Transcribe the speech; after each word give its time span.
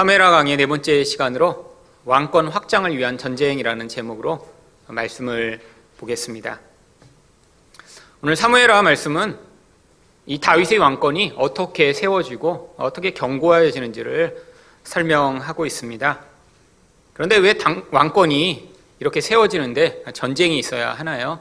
사메라 0.00 0.30
강의 0.30 0.56
네 0.56 0.64
번째 0.64 1.04
시간으로 1.04 1.76
왕권 2.06 2.48
확장을 2.48 2.96
위한 2.96 3.18
전쟁이라는 3.18 3.86
제목으로 3.86 4.48
말씀을 4.86 5.60
보겠습니다. 5.98 6.58
오늘 8.22 8.34
사무엘라 8.34 8.80
말씀은 8.80 9.36
이 10.24 10.40
다윗의 10.40 10.78
왕권이 10.78 11.34
어떻게 11.36 11.92
세워지고 11.92 12.76
어떻게 12.78 13.10
견고해지는지를 13.10 14.42
설명하고 14.84 15.66
있습니다. 15.66 16.20
그런데 17.12 17.36
왜 17.36 17.52
당, 17.58 17.86
왕권이 17.90 18.72
이렇게 19.00 19.20
세워지는데 19.20 20.04
전쟁이 20.14 20.58
있어야 20.58 20.94
하나요? 20.94 21.40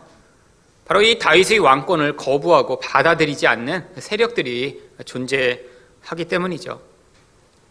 바로 0.84 1.02
이 1.02 1.18
다윗의 1.18 1.60
왕권을 1.60 2.18
거부하고 2.18 2.82
받아들이지 2.82 3.48
않는 3.48 3.88
세력들이 4.00 4.84
존재하기 5.06 6.26
때문이죠. 6.28 6.90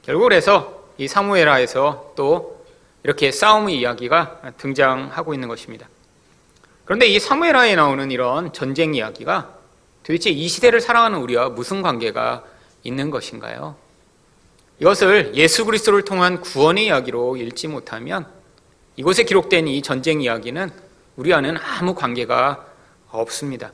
결국 0.09 0.23
그래서 0.23 0.78
이 0.99 1.07
사무엘하에서 1.07 2.12
또 2.17 2.65
이렇게 3.05 3.30
싸움의 3.30 3.79
이야기가 3.79 4.52
등장하고 4.59 5.33
있는 5.33 5.48
것입니다. 5.48 5.88
그런데 6.84 7.07
이 7.07 7.21
사무엘하에 7.21 7.77
나오는 7.77 8.11
이런 8.11 8.52
전쟁 8.52 8.95
이야기가 8.95 9.55
도대체 10.02 10.30
이 10.30 10.48
시대를 10.48 10.80
살아가는 10.80 11.19
우리와 11.19 11.51
무슨 11.51 11.83
관계가 11.83 12.45
있는 12.83 13.11
것인가요? 13.11 13.77
이것을 14.80 15.33
예수 15.34 15.65
그리스도를 15.65 16.05
통한 16.05 16.41
구원의 16.41 16.87
이야기로 16.87 17.37
읽지 17.37 17.69
못하면 17.69 18.27
이곳에 18.96 19.24
기록된 19.24 19.69
이 19.69 19.83
전쟁 19.83 20.21
이야기는 20.21 20.71
우리와는 21.16 21.57
아무 21.59 21.95
관계가 21.95 22.66
없습니다. 23.10 23.73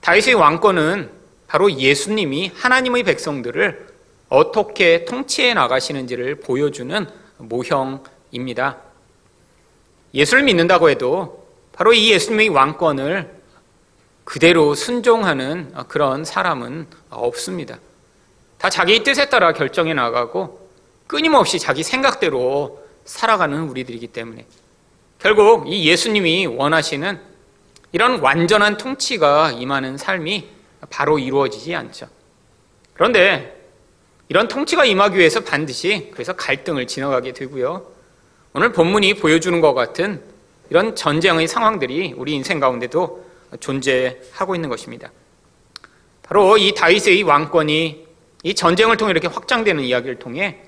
다윗의 0.00 0.34
왕권은 0.34 1.10
바로 1.46 1.72
예수님이 1.72 2.52
하나님의 2.54 3.02
백성들을 3.02 3.89
어떻게 4.30 5.04
통치해 5.04 5.54
나가시는지를 5.54 6.36
보여주는 6.36 7.06
모형입니다. 7.38 8.78
예수를 10.14 10.44
믿는다고 10.44 10.88
해도 10.88 11.46
바로 11.72 11.92
이 11.92 12.12
예수님의 12.12 12.48
왕권을 12.50 13.40
그대로 14.24 14.74
순종하는 14.74 15.72
그런 15.88 16.24
사람은 16.24 16.86
없습니다. 17.10 17.78
다 18.58 18.70
자기 18.70 19.02
뜻에 19.02 19.28
따라 19.28 19.52
결정해 19.52 19.94
나가고 19.94 20.70
끊임없이 21.08 21.58
자기 21.58 21.82
생각대로 21.82 22.86
살아가는 23.04 23.62
우리들이기 23.68 24.08
때문에 24.08 24.46
결국 25.18 25.66
이 25.66 25.88
예수님이 25.88 26.46
원하시는 26.46 27.20
이런 27.92 28.20
완전한 28.20 28.76
통치가 28.76 29.50
임하는 29.50 29.96
삶이 29.96 30.48
바로 30.88 31.18
이루어지지 31.18 31.74
않죠. 31.74 32.06
그런데 32.94 33.59
이런 34.30 34.46
통치가 34.46 34.84
임하기 34.84 35.18
위해서 35.18 35.40
반드시 35.40 36.08
그래서 36.12 36.34
갈등을 36.34 36.86
지나가게 36.86 37.32
되고요. 37.32 37.84
오늘 38.52 38.70
본문이 38.70 39.14
보여주는 39.14 39.60
것 39.60 39.74
같은 39.74 40.22
이런 40.70 40.94
전쟁의 40.94 41.48
상황들이 41.48 42.14
우리 42.16 42.34
인생 42.34 42.60
가운데도 42.60 43.26
존재하고 43.58 44.54
있는 44.54 44.68
것입니다. 44.68 45.10
바로 46.22 46.56
이 46.58 46.72
다윗의 46.74 47.24
왕권이 47.24 48.06
이 48.44 48.54
전쟁을 48.54 48.96
통해 48.96 49.10
이렇게 49.10 49.26
확장되는 49.26 49.82
이야기를 49.82 50.20
통해 50.20 50.60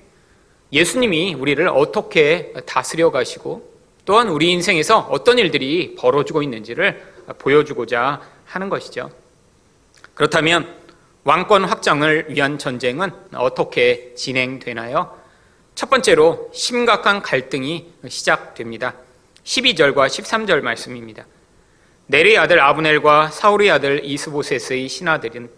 예수님이 0.73 1.33
우리를 1.33 1.65
어떻게 1.69 2.51
다스려 2.65 3.11
가시고 3.11 3.71
또한 4.03 4.27
우리 4.27 4.51
인생에서 4.51 5.07
어떤 5.09 5.39
일들이 5.39 5.95
벌어지고 5.97 6.43
있는지를 6.43 7.01
보여주고자 7.37 8.19
하는 8.43 8.67
것이죠. 8.67 9.09
그렇다면 10.15 10.82
왕권 11.25 11.63
확장을 11.63 12.25
위한 12.29 12.57
전쟁은 12.59 13.09
어떻게 13.33 14.13
진행되나요? 14.15 15.17
첫 15.73 15.89
번째로 15.89 16.49
심각한 16.53 17.21
갈등이 17.21 17.93
시작됩니다. 18.09 18.93
12절과 19.45 20.07
13절 20.07 20.61
말씀입니다. 20.61 21.25
네리 22.07 22.37
아들 22.37 22.59
아브넬과 22.59 23.29
사울의 23.29 23.71
아들 23.71 24.03
이스보셋의 24.03 24.89
신하들은 24.89 25.49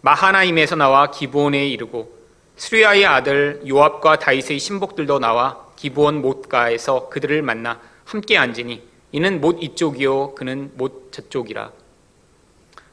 마하나임에서 0.00 0.74
나와 0.74 1.12
기브온에 1.12 1.68
이르고 1.68 2.12
수리아의 2.56 3.06
아들 3.06 3.62
요압과 3.66 4.18
다윗의 4.18 4.58
신복들도 4.58 5.20
나와 5.20 5.68
기브온 5.76 6.20
못가에서 6.20 7.08
그들을 7.08 7.42
만나 7.42 7.80
함께 8.04 8.36
앉으니 8.36 8.82
이는 9.12 9.40
못 9.40 9.62
이쪽이요 9.62 10.34
그는 10.34 10.72
못 10.74 11.12
저쪽이라. 11.12 11.70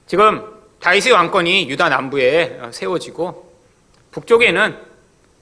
지금 0.05 0.58
다윗의 0.79 1.11
왕권이 1.11 1.69
유다 1.69 1.89
남부에 1.89 2.59
세워지고 2.71 3.53
북쪽에는 4.11 4.77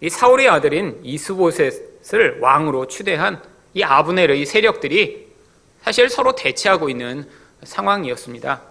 이 0.02 0.10
사울의 0.10 0.50
아들인 0.50 1.00
이스보셋을 1.04 2.40
왕으로 2.42 2.88
추대한 2.88 3.42
이 3.74 3.84
아브넬의 3.84 4.46
세력들이 4.46 5.28
사실 5.82 6.10
서로 6.10 6.34
대치하고 6.36 6.90
있는 6.90 7.30
상황이었습니다. 7.64 8.62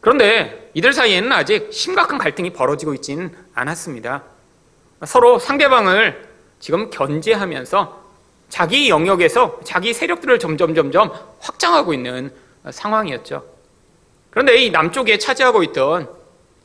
그런데 0.00 0.70
이들 0.74 0.92
사이에는 0.92 1.32
아직 1.32 1.72
심각한 1.72 2.18
갈등이 2.18 2.50
벌어지고 2.50 2.94
있지는 2.94 3.34
않았습니다. 3.54 4.22
서로 5.04 5.38
상대방을 5.38 6.28
지금 6.60 6.90
견제하면서 6.90 8.04
자기 8.48 8.88
영역에서 8.88 9.60
자기 9.64 9.92
세력들을 9.92 10.38
점점 10.38 10.74
점점 10.74 11.12
확장하고 11.40 11.92
있는 11.92 12.32
상황이었죠. 12.70 13.55
그런데 14.36 14.54
이 14.62 14.70
남쪽에 14.70 15.16
차지하고 15.16 15.62
있던 15.62 16.10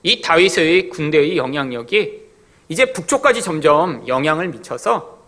이 0.03 0.19
다윗의 0.19 0.89
군대의 0.89 1.37
영향력이 1.37 2.19
이제 2.67 2.91
북쪽까지 2.91 3.41
점점 3.41 4.05
영향을 4.09 4.49
미쳐서 4.49 5.19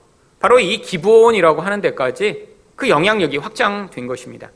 바로 0.41 0.59
이 0.59 0.81
기브온이라고 0.81 1.61
하는 1.61 1.79
데까지 1.79 2.49
그 2.75 2.89
영향력이 2.89 3.37
확장된 3.37 4.07
것입니다. 4.07 4.51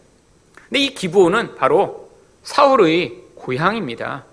근데 0.68 0.82
이 0.82 0.94
기브온은 0.94 1.56
바로 1.56 2.10
사울의 2.44 3.20
고향입니다. 3.36 4.26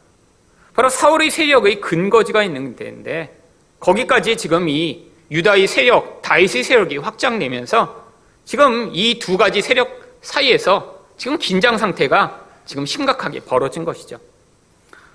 바로 0.74 0.88
사울의 0.88 1.30
세력의 1.30 1.80
근거지가 1.80 2.42
있는 2.42 2.74
데인데 2.74 3.38
거기까지 3.78 4.36
지금 4.36 4.68
이 4.68 5.06
유다의 5.30 5.68
세력, 5.68 6.22
다윗의 6.22 6.64
세력이 6.64 6.96
확장되면서 6.96 8.04
지금 8.44 8.90
이 8.92 9.20
두 9.20 9.36
가지 9.36 9.62
세력 9.62 10.18
사이에서 10.22 11.04
지금 11.16 11.38
긴장 11.38 11.78
상태가 11.78 12.43
지금 12.64 12.86
심각하게 12.86 13.40
벌어진 13.40 13.84
것이죠. 13.84 14.18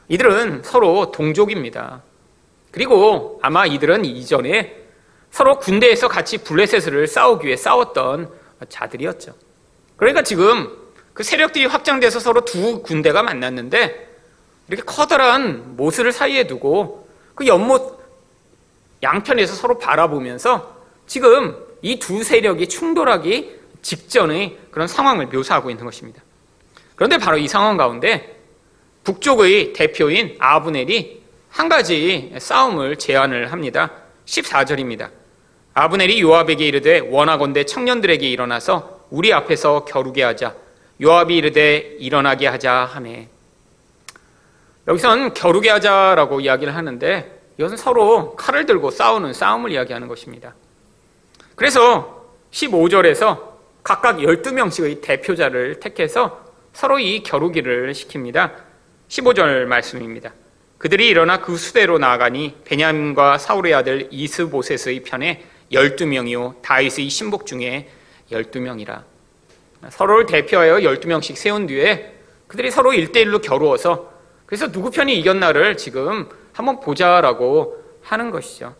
이들은 0.07 0.63
서로 0.63 1.11
동족입니다. 1.11 2.01
그리고 2.71 3.39
아마 3.41 3.65
이들은 3.65 4.05
이전에 4.05 4.75
서로 5.31 5.59
군대에서 5.59 6.07
같이 6.07 6.39
블레셋을 6.39 7.07
싸우기 7.07 7.47
위해 7.47 7.55
싸웠던 7.55 8.31
자들이었죠. 8.69 9.33
그러니까 9.97 10.23
지금 10.23 10.75
그 11.13 11.23
세력들이 11.23 11.65
확장돼서 11.65 12.19
서로 12.19 12.45
두 12.45 12.81
군대가 12.81 13.21
만났는데 13.23 14.07
이렇게 14.67 14.83
커다란 14.83 15.75
모습을 15.75 16.11
사이에 16.11 16.47
두고 16.47 17.07
그 17.35 17.45
연못 17.47 17.99
양편에서 19.01 19.53
서로 19.55 19.77
바라보면서 19.77 20.75
지금 21.07 21.55
이 21.81 21.97
두 21.99 22.23
세력이 22.23 22.67
충돌하기 22.67 23.59
직전의 23.81 24.57
그런 24.71 24.87
상황을 24.87 25.27
묘사하고 25.27 25.69
있는 25.69 25.85
것입니다. 25.85 26.21
그런데 26.99 27.17
바로 27.17 27.37
이 27.37 27.47
상황 27.47 27.77
가운데 27.77 28.35
북쪽의 29.05 29.71
대표인 29.71 30.35
아브넬이 30.37 31.23
한 31.47 31.69
가지 31.69 32.35
싸움을 32.37 32.97
제안을 32.97 33.53
합니다. 33.53 33.89
14절입니다. 34.25 35.09
아브넬이 35.75 36.21
요압에게 36.21 36.67
이르되 36.67 36.99
원하건대 36.99 37.63
청년들에게 37.63 38.27
일어나서 38.29 39.05
우리 39.11 39.31
앞에서 39.31 39.85
겨루게 39.85 40.23
하자. 40.23 40.55
요압이 41.01 41.37
이르되 41.37 41.95
일어나게 41.99 42.47
하자 42.47 42.89
하매. 42.91 43.29
여기선 44.85 45.33
겨루게 45.33 45.69
하자라고 45.69 46.41
이야기를 46.41 46.75
하는데 46.75 47.39
이것은 47.57 47.77
서로 47.77 48.35
칼을 48.35 48.65
들고 48.65 48.91
싸우는 48.91 49.31
싸움을 49.31 49.71
이야기하는 49.71 50.09
것입니다. 50.09 50.53
그래서 51.55 52.25
15절에서 52.51 53.41
각각 53.83 54.17
12명씩의 54.17 55.01
대표자를 55.01 55.79
택해서 55.79 56.48
서로 56.73 56.99
이 56.99 57.23
겨루기를 57.23 57.91
시킵니다. 57.93 58.53
15절 59.07 59.65
말씀입니다. 59.65 60.33
그들이 60.77 61.09
일어나 61.09 61.41
그 61.41 61.57
수대로 61.57 61.97
나아가니 61.97 62.57
베냐민과 62.63 63.37
사울의 63.37 63.73
아들 63.73 64.07
이스보셋의 64.11 65.03
편에 65.03 65.43
12명이요 65.71 66.61
다윗의 66.61 67.09
신복 67.09 67.45
중에 67.45 67.89
12명이라. 68.31 69.03
서로를 69.89 70.25
대표하여 70.25 70.77
12명씩 70.77 71.35
세운 71.35 71.67
뒤에 71.67 72.13
그들이 72.47 72.71
서로 72.71 72.91
1대1로 72.91 73.41
겨루어서 73.41 74.11
그래서 74.45 74.71
누구 74.71 74.89
편이 74.89 75.17
이겼나를 75.19 75.77
지금 75.77 76.27
한번 76.53 76.79
보자라고 76.79 77.83
하는 78.01 78.31
것이죠. 78.31 78.75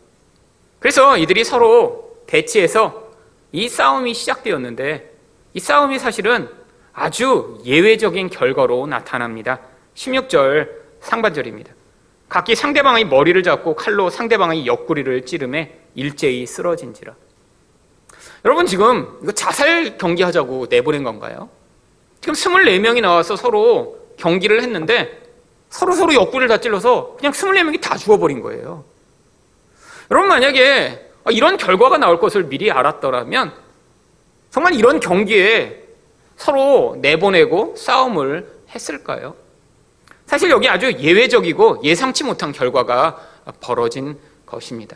그래서 0.79 1.17
이들이 1.17 1.43
서로 1.43 2.23
대치해서 2.27 3.11
이 3.51 3.67
싸움이 3.67 4.13
시작되었는데 4.13 5.13
이 5.53 5.59
싸움이 5.59 5.99
사실은 5.99 6.49
아주 6.99 7.57
예외적인 7.63 8.29
결과로 8.29 8.85
나타납니다. 8.85 9.59
16절 9.95 10.69
상반절입니다. 10.99 11.71
각기 12.27 12.55
상대방의 12.55 13.05
머리를 13.05 13.41
잡고 13.41 13.75
칼로 13.75 14.09
상대방의 14.09 14.67
옆구리를 14.67 15.25
찌르매 15.25 15.71
일제히 15.95 16.45
쓰러진지라. 16.45 17.15
여러분 18.43 18.65
지금 18.65 19.17
이거 19.23 19.31
자살 19.31 19.97
경기하자고 19.97 20.67
내보낸 20.69 21.03
건가요? 21.03 21.49
지금 22.19 22.33
24명이 22.33 23.01
나와서 23.01 23.37
서로 23.37 23.97
경기를 24.17 24.61
했는데 24.61 25.23
서로 25.69 25.93
서로 25.93 26.13
옆구리를 26.13 26.49
다 26.49 26.57
찔러서 26.57 27.15
그냥 27.17 27.31
24명이 27.31 27.79
다 27.79 27.95
죽어버린 27.95 28.41
거예요. 28.41 28.83
여러분 30.11 30.27
만약에 30.27 31.11
이런 31.31 31.55
결과가 31.55 31.97
나올 31.97 32.19
것을 32.19 32.43
미리 32.43 32.69
알았더라면 32.69 33.53
정말 34.49 34.73
이런 34.73 34.99
경기에 34.99 35.78
서로 36.39 36.95
내보내고 37.01 37.75
싸움을 37.77 38.47
했을까요? 38.73 39.35
사실 40.25 40.49
여기 40.49 40.69
아주 40.69 40.91
예외적이고 40.91 41.81
예상치 41.83 42.23
못한 42.23 42.53
결과가 42.53 43.19
벌어진 43.59 44.17
것입니다. 44.45 44.95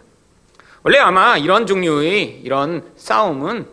원래 0.83 0.99
아마 0.99 1.37
이런 1.37 1.67
종류의 1.67 2.41
이런 2.43 2.83
싸움은 2.95 3.67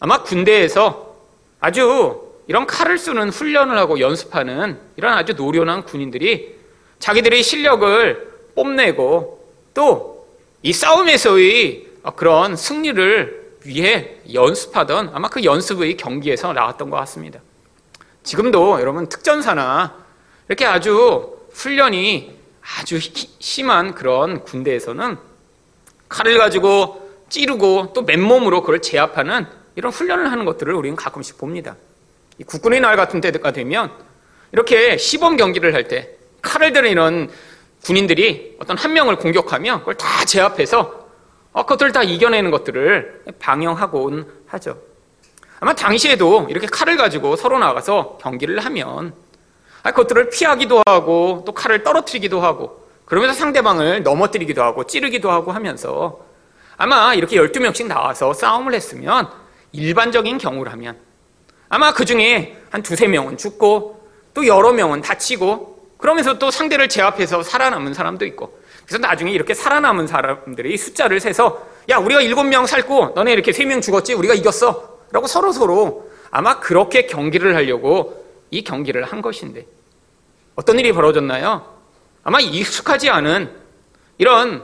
아마 0.00 0.22
군대에서 0.22 1.14
아주 1.60 2.20
이런 2.46 2.66
칼을 2.66 2.98
쓰는 2.98 3.30
훈련을 3.30 3.78
하고 3.78 4.00
연습하는 4.00 4.78
이런 4.96 5.14
아주 5.14 5.32
노련한 5.32 5.84
군인들이 5.84 6.58
자기들의 6.98 7.42
실력을 7.42 8.34
뽐내고 8.54 9.48
또 9.72 10.14
이 10.64 10.72
싸움에서의 10.72 11.86
그런 12.16 12.56
승리를 12.56 13.43
위해 13.64 14.16
연습하던 14.32 15.10
아마 15.14 15.28
그 15.28 15.44
연습의 15.44 15.96
경기에서 15.96 16.52
나왔던 16.52 16.90
것 16.90 16.96
같습니다. 16.98 17.40
지금도 18.22 18.80
여러분 18.80 19.08
특전사나 19.08 19.96
이렇게 20.48 20.64
아주 20.66 21.38
훈련이 21.52 22.38
아주 22.78 22.98
심한 23.38 23.94
그런 23.94 24.42
군대에서는 24.42 25.16
칼을 26.08 26.38
가지고 26.38 27.10
찌르고 27.28 27.92
또 27.94 28.02
맨몸으로 28.02 28.60
그걸 28.60 28.80
제압하는 28.80 29.46
이런 29.76 29.92
훈련을 29.92 30.30
하는 30.30 30.44
것들을 30.44 30.72
우리는 30.72 30.96
가끔씩 30.96 31.38
봅니다. 31.38 31.76
국군의 32.46 32.80
날 32.80 32.96
같은 32.96 33.20
때가 33.20 33.52
되면 33.52 33.90
이렇게 34.52 34.96
시범 34.98 35.36
경기를 35.36 35.74
할 35.74 35.88
때 35.88 36.16
칼을 36.42 36.72
드는 36.72 36.90
이런 36.90 37.30
군인들이 37.84 38.56
어떤 38.60 38.76
한 38.78 38.92
명을 38.92 39.16
공격하면 39.16 39.80
그걸 39.80 39.94
다 39.96 40.24
제압해서 40.24 40.80
어, 40.80 41.03
그것들을 41.62 41.92
다 41.92 42.02
이겨내는 42.02 42.50
것들을 42.50 43.22
방영하곤 43.38 44.26
하죠. 44.46 44.78
아마 45.60 45.72
당시에도 45.72 46.46
이렇게 46.50 46.66
칼을 46.66 46.96
가지고 46.96 47.36
서로 47.36 47.58
나가서 47.58 48.18
경기를 48.20 48.58
하면 48.60 49.14
아, 49.82 49.90
그것들을 49.90 50.30
피하기도 50.30 50.82
하고 50.86 51.42
또 51.46 51.52
칼을 51.52 51.82
떨어뜨리기도 51.82 52.40
하고 52.40 52.84
그러면서 53.04 53.34
상대방을 53.34 54.02
넘어뜨리기도 54.02 54.62
하고 54.62 54.84
찌르기도 54.84 55.30
하고 55.30 55.52
하면서 55.52 56.20
아마 56.76 57.14
이렇게 57.14 57.36
12명씩 57.36 57.86
나와서 57.86 58.32
싸움을 58.32 58.74
했으면 58.74 59.28
일반적인 59.72 60.38
경우라면 60.38 60.96
아마 61.68 61.92
그 61.92 62.04
중에 62.04 62.56
한 62.70 62.82
두세 62.82 63.06
명은 63.06 63.36
죽고 63.36 64.08
또 64.32 64.46
여러 64.46 64.72
명은 64.72 65.02
다치고 65.02 65.94
그러면서 65.98 66.38
또 66.38 66.50
상대를 66.50 66.88
제압해서 66.88 67.42
살아남은 67.42 67.94
사람도 67.94 68.26
있고 68.26 68.58
그래서 68.86 68.98
나중에 68.98 69.32
이렇게 69.32 69.54
살아남은 69.54 70.06
사람들이 70.06 70.76
숫자를 70.76 71.20
세서 71.20 71.66
야 71.90 71.98
우리가 71.98 72.20
일곱 72.20 72.44
명 72.44 72.66
살고 72.66 73.12
너네 73.14 73.32
이렇게 73.32 73.52
세 73.52 73.64
명 73.64 73.80
죽었지? 73.80 74.14
우리가 74.14 74.34
이겼어. 74.34 74.98
라고 75.10 75.26
서로 75.26 75.52
서로 75.52 76.10
아마 76.30 76.58
그렇게 76.60 77.06
경기를 77.06 77.54
하려고 77.54 78.24
이 78.50 78.64
경기를 78.64 79.04
한 79.04 79.22
것인데. 79.22 79.66
어떤 80.56 80.78
일이 80.78 80.92
벌어졌나요? 80.92 81.64
아마 82.22 82.40
익숙하지 82.40 83.10
않은 83.10 83.50
이런 84.18 84.62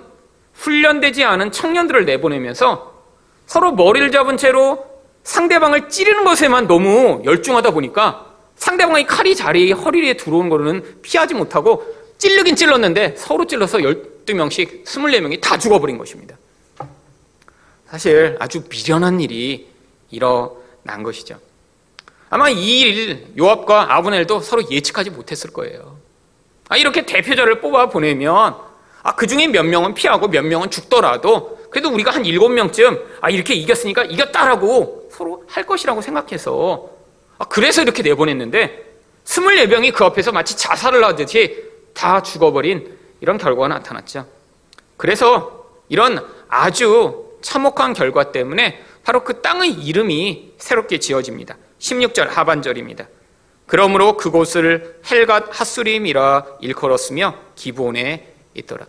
훈련되지 0.55 1.25
않은 1.25 1.53
청년들을 1.53 2.05
내보내면서 2.05 2.93
서로 3.47 3.73
머리를 3.73 4.11
잡은 4.11 4.37
채로 4.37 4.85
상대방을 5.25 5.89
찌르는 5.89 6.25
것에만 6.25 6.67
너무 6.67 7.23
열중하다 7.25 7.71
보니까 7.73 8.27
상대방의 8.57 9.07
칼이 9.07 9.35
자리 9.35 9.73
허리에 9.73 10.15
들어온 10.17 10.49
거는 10.49 10.99
피하지 11.03 11.35
못하고 11.35 11.85
찔르긴 12.19 12.57
찔렀는데 12.57 13.15
서로 13.17 13.47
찔러서 13.47 13.83
12명씩 14.27 14.85
24명이 14.85 15.41
다 15.41 15.59
죽어버린 15.59 15.99
것입니다. 15.99 16.37
사실 17.89 18.37
아주 18.39 18.65
미련한 18.69 19.21
일이 19.21 19.69
일어난 20.11 21.03
것이죠. 21.03 21.39
아마 22.29 22.49
이 22.49 22.81
일, 22.81 23.27
요압과 23.37 23.97
아브넬도 23.97 24.41
서로 24.41 24.63
예측하지 24.71 25.11
못했을 25.11 25.53
거예요. 25.53 25.99
아, 26.69 26.77
이렇게 26.77 27.05
대표자를 27.05 27.61
뽑아 27.61 27.89
보내면, 27.89 28.55
아, 29.03 29.15
그 29.17 29.27
중에 29.27 29.49
몇 29.49 29.65
명은 29.65 29.95
피하고 29.95 30.29
몇 30.29 30.43
명은 30.43 30.71
죽더라도, 30.71 31.59
그래도 31.71 31.91
우리가 31.91 32.13
한 32.13 32.25
일곱 32.25 32.51
명쯤, 32.51 33.01
아, 33.21 33.31
이렇게 33.31 33.55
이겼으니까 33.55 34.05
이겼다라고 34.05 35.09
서로 35.11 35.43
할 35.49 35.67
것이라고 35.67 36.01
생각해서, 36.01 36.91
아, 37.39 37.45
그래서 37.47 37.83
이렇게 37.83 38.03
내보냈는데, 38.05 38.91
스물네 39.25 39.67
명이 39.67 39.91
그 39.91 40.05
앞에서 40.05 40.31
마치 40.31 40.57
자살을 40.57 41.05
하듯이 41.05 41.65
다 41.93 42.23
죽어버린 42.23 42.97
이런 43.21 43.39
결과가 43.39 43.69
나타났죠. 43.69 44.27
그래서 44.97 45.67
이런 45.89 46.25
아주 46.49 47.37
참혹한 47.43 47.93
결과 47.93 48.33
때문에 48.33 48.85
바로 49.05 49.25
그 49.25 49.41
땅의 49.41 49.73
이름이 49.73 50.55
새롭게 50.59 50.99
지어집니다. 50.99 51.57
16절 51.79 52.29
하반절입니다. 52.29 53.07
그러므로 53.67 54.17
그곳을 54.17 55.01
헬갓 55.11 55.59
핫수림이라 55.59 56.45
일컬었으며 56.61 57.37
기브온에 57.55 58.35
있더라. 58.55 58.87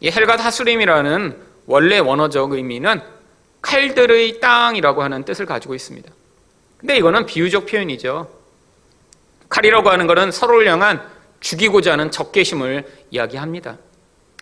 이 0.00 0.10
헬갓 0.10 0.44
핫수림이라는 0.44 1.42
원래 1.66 1.98
원어적 1.98 2.52
의미는 2.52 3.00
칼들의 3.62 4.40
땅이라고 4.40 5.02
하는 5.02 5.24
뜻을 5.24 5.46
가지고 5.46 5.74
있습니다. 5.74 6.10
근데 6.78 6.96
이거는 6.96 7.26
비유적 7.26 7.66
표현이죠. 7.66 8.28
칼이라고 9.48 9.90
하는 9.90 10.06
것은 10.06 10.32
서로를 10.32 10.68
향한 10.68 11.08
죽이고자 11.42 11.92
하는 11.92 12.10
적개심을 12.10 12.86
이야기합니다. 13.10 13.78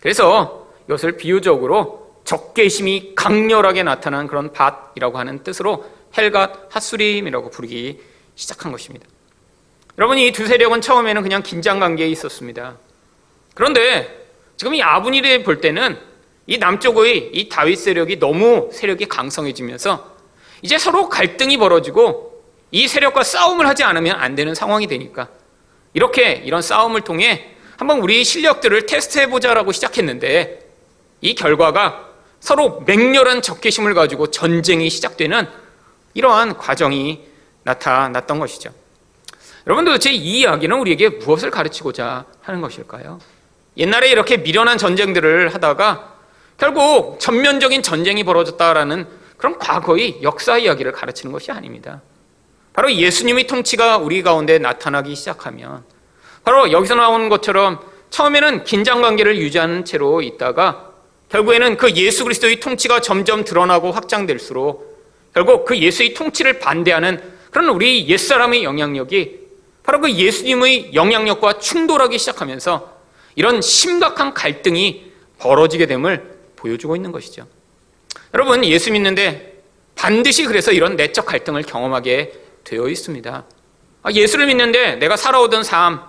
그래서 0.01 0.67
이것을 0.87 1.17
비유적으로 1.17 2.21
적개심이 2.23 3.13
강렬하게 3.15 3.83
나타난 3.83 4.27
그런 4.27 4.53
밭이라고 4.53 5.17
하는 5.17 5.43
뜻으로 5.43 5.85
헬갓 6.17 6.69
핫수림이라고 6.69 7.49
부르기 7.49 7.99
시작한 8.35 8.71
것입니다. 8.71 9.05
여러분 9.97 10.17
이 10.17 10.31
두 10.31 10.47
세력은 10.47 10.81
처음에는 10.81 11.21
그냥 11.21 11.43
긴장 11.43 11.79
관계에 11.79 12.07
있었습니다. 12.07 12.77
그런데 13.53 14.27
지금 14.55 14.73
이 14.73 14.81
아브니를 14.81 15.43
볼 15.43 15.59
때는 15.59 15.97
이 16.47 16.57
남쪽의 16.57 17.31
이 17.33 17.49
다윗 17.49 17.75
세력이 17.75 18.19
너무 18.19 18.69
세력이 18.71 19.07
강성해지면서 19.07 20.11
이제 20.61 20.77
서로 20.77 21.09
갈등이 21.09 21.57
벌어지고 21.57 22.43
이 22.71 22.87
세력과 22.87 23.23
싸움을 23.23 23.67
하지 23.67 23.83
않으면 23.83 24.15
안 24.15 24.35
되는 24.35 24.55
상황이 24.55 24.87
되니까 24.87 25.29
이렇게 25.93 26.33
이런 26.33 26.61
싸움을 26.61 27.01
통해 27.01 27.51
한번 27.77 27.99
우리 27.99 28.23
실력들을 28.23 28.85
테스트해보자라고 28.85 29.71
시작했는데 29.71 30.59
이 31.21 31.35
결과가 31.35 32.09
서로 32.39 32.81
맹렬한 32.81 33.41
적개심을 33.41 33.93
가지고 33.93 34.31
전쟁이 34.31 34.89
시작되는 34.89 35.47
이러한 36.13 36.57
과정이 36.57 37.21
나타났던 37.63 38.39
것이죠. 38.39 38.71
여러분 39.67 39.85
도대체 39.85 40.11
이 40.11 40.39
이야기는 40.39 40.75
우리에게 40.75 41.09
무엇을 41.09 41.51
가르치고자 41.51 42.25
하는 42.41 42.61
것일까요? 42.61 43.19
옛날에 43.77 44.09
이렇게 44.09 44.37
미련한 44.37 44.77
전쟁들을 44.77 45.53
하다가 45.53 46.15
결국 46.57 47.19
전면적인 47.19 47.83
전쟁이 47.83 48.23
벌어졌다라는 48.23 49.07
그런 49.37 49.57
과거의 49.57 50.21
역사 50.21 50.57
이야기를 50.57 50.91
가르치는 50.91 51.31
것이 51.31 51.51
아닙니다. 51.51 52.01
바로 52.73 52.91
예수님의 52.91 53.47
통치가 53.47 53.97
우리 53.97 54.21
가운데 54.21 54.57
나타나기 54.57 55.15
시작하면 55.15 55.83
바로 56.43 56.71
여기서 56.71 56.95
나오는 56.95 57.29
것처럼 57.29 57.79
처음에는 58.09 58.63
긴장 58.63 59.01
관계를 59.01 59.37
유지하는 59.37 59.85
채로 59.85 60.21
있다가 60.21 60.91
결국에는 61.29 61.77
그 61.77 61.91
예수 61.91 62.23
그리스도의 62.23 62.59
통치가 62.59 62.99
점점 62.99 63.43
드러나고 63.43 63.91
확장될수록 63.91 64.91
결국 65.33 65.65
그 65.65 65.77
예수의 65.77 66.13
통치를 66.13 66.59
반대하는 66.59 67.21
그런 67.51 67.69
우리 67.69 68.07
옛사람의 68.07 68.63
영향력이 68.63 69.39
바로 69.83 70.01
그 70.01 70.11
예수님의 70.11 70.93
영향력과 70.93 71.59
충돌하기 71.59 72.17
시작하면서 72.17 72.91
이런 73.35 73.61
심각한 73.61 74.33
갈등이 74.33 75.11
벌어지게 75.39 75.87
됨을 75.87 76.37
보여주고 76.55 76.95
있는 76.95 77.11
것이죠. 77.11 77.47
여러분, 78.33 78.63
예수 78.65 78.91
믿는데 78.91 79.61
반드시 79.95 80.45
그래서 80.45 80.71
이런 80.71 80.95
내적 80.95 81.25
갈등을 81.25 81.63
경험하게 81.63 82.40
되어 82.63 82.87
있습니다. 82.87 83.45
아, 84.03 84.11
예수를 84.11 84.47
믿는데 84.47 84.95
내가 84.95 85.15
살아오던 85.15 85.63
삶, 85.63 86.01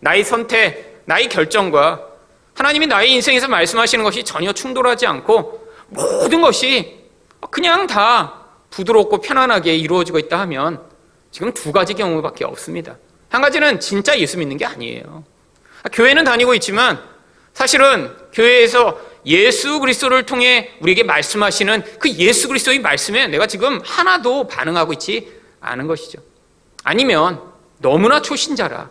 나의 0.00 0.24
선택, 0.24 1.02
나의 1.04 1.28
결정과 1.28 2.06
하나님이 2.54 2.86
나의 2.86 3.12
인생에서 3.12 3.48
말씀하시는 3.48 4.02
것이 4.02 4.24
전혀 4.24 4.52
충돌하지 4.52 5.06
않고 5.06 5.68
모든 5.88 6.40
것이 6.40 7.04
그냥 7.50 7.86
다 7.86 8.46
부드럽고 8.70 9.20
편안하게 9.20 9.76
이루어지고 9.76 10.18
있다 10.18 10.40
하면 10.40 10.82
지금 11.30 11.52
두 11.52 11.70
가지 11.70 11.94
경우밖에 11.94 12.44
없습니다. 12.44 12.96
한 13.28 13.42
가지는 13.42 13.78
진짜 13.78 14.18
예수 14.18 14.38
믿는 14.38 14.56
게 14.56 14.64
아니에요. 14.64 15.24
교회는 15.92 16.24
다니고 16.24 16.54
있지만 16.54 17.00
사실은 17.52 18.14
교회에서 18.32 18.98
예수 19.26 19.80
그리스도를 19.80 20.24
통해 20.24 20.72
우리에게 20.80 21.02
말씀하시는 21.02 21.98
그 21.98 22.10
예수 22.10 22.48
그리스도의 22.48 22.78
말씀에 22.80 23.28
내가 23.28 23.46
지금 23.46 23.80
하나도 23.84 24.46
반응하고 24.46 24.92
있지 24.94 25.35
않은 25.60 25.86
것이죠. 25.86 26.20
아니면 26.84 27.40
너무나 27.78 28.22
초신자라. 28.22 28.90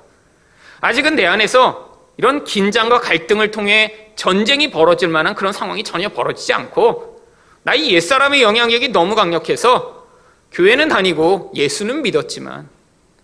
아직은 0.81 1.15
내 1.15 1.25
안에서 1.25 1.95
이런 2.17 2.43
긴장과 2.43 2.99
갈등을 2.99 3.51
통해 3.51 4.11
전쟁이 4.15 4.71
벌어질 4.71 5.09
만한 5.09 5.35
그런 5.35 5.51
상황이 5.53 5.83
전혀 5.83 6.09
벌어지지 6.09 6.53
않고 6.53 7.23
나의 7.63 7.91
옛사람의 7.91 8.41
영향력이 8.41 8.89
너무 8.89 9.15
강력해서 9.15 10.05
교회는 10.51 10.87
다니고 10.87 11.51
예수는 11.55 12.01
믿었지만 12.03 12.69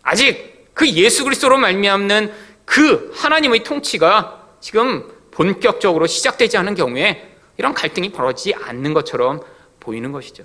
아직 0.02 0.70
그 0.74 0.90
예수 0.90 1.24
그리스도로 1.24 1.58
말미암는 1.58 2.34
그 2.66 3.12
하나님의 3.16 3.64
통치가 3.64 4.42
지금 4.60 5.10
본격적으로 5.32 6.08
시작되지 6.08 6.58
않은 6.58 6.76
경우에 6.76 7.30
이런 7.58 7.74
갈등이 7.74 8.12
벌어지지 8.12 8.56
않는 8.56 8.94
것처럼 8.94 9.42
보이는 9.80 10.12
것이죠. 10.12 10.44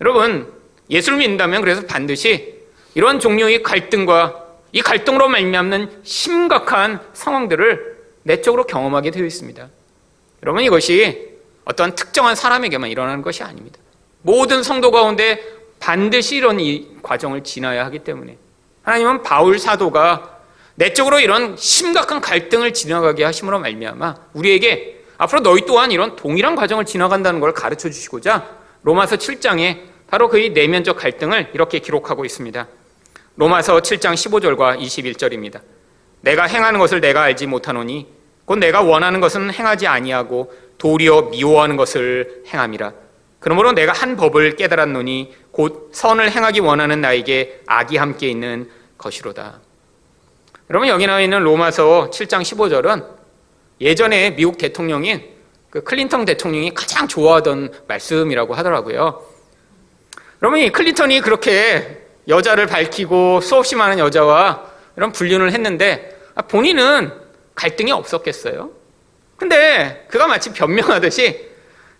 여러분, 0.00 0.52
예수를 0.90 1.18
믿는다면 1.18 1.60
그래서 1.60 1.82
반드시 1.86 2.54
이런 2.94 3.20
종류의 3.20 3.62
갈등과 3.62 4.44
이 4.72 4.82
갈등으로 4.82 5.28
말미암는 5.28 6.00
심각한 6.02 7.00
상황들을 7.12 7.96
내적으로 8.22 8.64
경험하게 8.64 9.10
되어 9.10 9.24
있습니다. 9.24 9.68
여러분 10.42 10.62
이것이 10.62 11.36
어떤 11.64 11.94
특정한 11.94 12.34
사람에게만 12.34 12.90
일어나는 12.90 13.22
것이 13.22 13.42
아닙니다. 13.42 13.78
모든 14.22 14.62
성도 14.62 14.90
가운데 14.90 15.42
반드시 15.78 16.36
이런 16.36 16.58
이 16.60 16.88
과정을 17.02 17.44
지나야 17.44 17.84
하기 17.86 18.00
때문에 18.00 18.36
하나님은 18.82 19.22
바울 19.22 19.58
사도가 19.58 20.36
내적으로 20.76 21.20
이런 21.20 21.56
심각한 21.56 22.20
갈등을 22.20 22.72
지나가게 22.72 23.24
하심으로 23.24 23.60
말미암아 23.60 24.14
우리에게 24.34 25.04
앞으로 25.18 25.40
너희 25.40 25.64
또한 25.66 25.90
이런 25.90 26.16
동일한 26.16 26.54
과정을 26.54 26.84
지나간다는 26.84 27.40
걸 27.40 27.54
가르쳐 27.54 27.88
주시고자 27.88 28.46
로마서 28.82 29.16
7장에 29.16 29.95
바로 30.08 30.28
그의 30.28 30.50
내면적 30.50 30.96
갈등을 30.96 31.50
이렇게 31.52 31.78
기록하고 31.78 32.24
있습니다. 32.24 32.66
로마서 33.36 33.78
7장 33.78 34.14
15절과 34.14 34.80
21절입니다. 34.80 35.60
내가 36.20 36.44
행하는 36.44 36.78
것을 36.78 37.00
내가 37.00 37.22
알지 37.22 37.46
못하노니 37.46 38.06
곧 38.44 38.56
내가 38.58 38.82
원하는 38.82 39.20
것은 39.20 39.52
행하지 39.52 39.86
아니하고 39.86 40.52
도리어 40.78 41.22
미워하는 41.30 41.76
것을 41.76 42.44
행함이라. 42.48 42.92
그러므로 43.40 43.72
내가 43.72 43.92
한 43.92 44.16
법을 44.16 44.56
깨달았노니 44.56 45.34
곧 45.50 45.90
선을 45.92 46.30
행하기 46.30 46.60
원하는 46.60 47.00
나에게 47.00 47.62
악이 47.66 47.96
함께 47.96 48.28
있는 48.28 48.70
것이로다. 48.98 49.60
여러분 50.70 50.88
여기 50.88 51.06
나와 51.06 51.20
있는 51.20 51.42
로마서 51.42 52.10
7장 52.10 52.42
15절은 52.42 53.06
예전에 53.80 54.34
미국 54.34 54.58
대통령인 54.58 55.22
그 55.70 55.82
클린턴 55.82 56.24
대통령이 56.24 56.72
가장 56.74 57.06
좋아하던 57.06 57.72
말씀이라고 57.86 58.54
하더라고요. 58.54 59.35
여러분 60.42 60.60
이 60.60 60.70
클린턴이 60.70 61.20
그렇게 61.20 62.02
여자를 62.28 62.66
밝히고 62.66 63.40
수없이 63.40 63.76
많은 63.76 63.98
여자와 63.98 64.64
이런 64.96 65.12
불륜을 65.12 65.52
했는데 65.52 66.16
아, 66.34 66.42
본인은 66.42 67.12
갈등이 67.54 67.92
없었겠어요? 67.92 68.70
근데 69.36 70.06
그가 70.10 70.26
마치 70.26 70.52
변명하듯이 70.52 71.48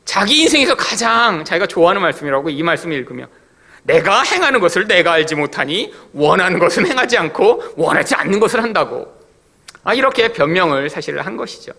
자기 0.05 0.43
인생에서 0.43 0.77
가장 0.77 1.45
자기가 1.45 1.67
좋아하는 1.67 2.03
말씀이라고 2.03 2.51
이 2.51 2.63
말씀을 2.63 2.97
읽으며 2.97 3.27
내가 3.83 4.23
행하는 4.23 4.61
것을 4.61 4.87
내가 4.87 5.13
알지 5.13 5.35
못하니 5.35 5.95
원하는 6.13 6.59
것은 6.59 6.87
행하지 6.87 7.17
않고 7.17 7.75
원하지 7.77 8.15
않는 8.17 8.41
것을 8.41 8.63
한다고. 8.63 9.15
아, 9.85 9.95
이렇게 9.95 10.33
변명을 10.33 10.91
사실 10.91 11.21
한 11.21 11.37
것이죠. 11.37 11.73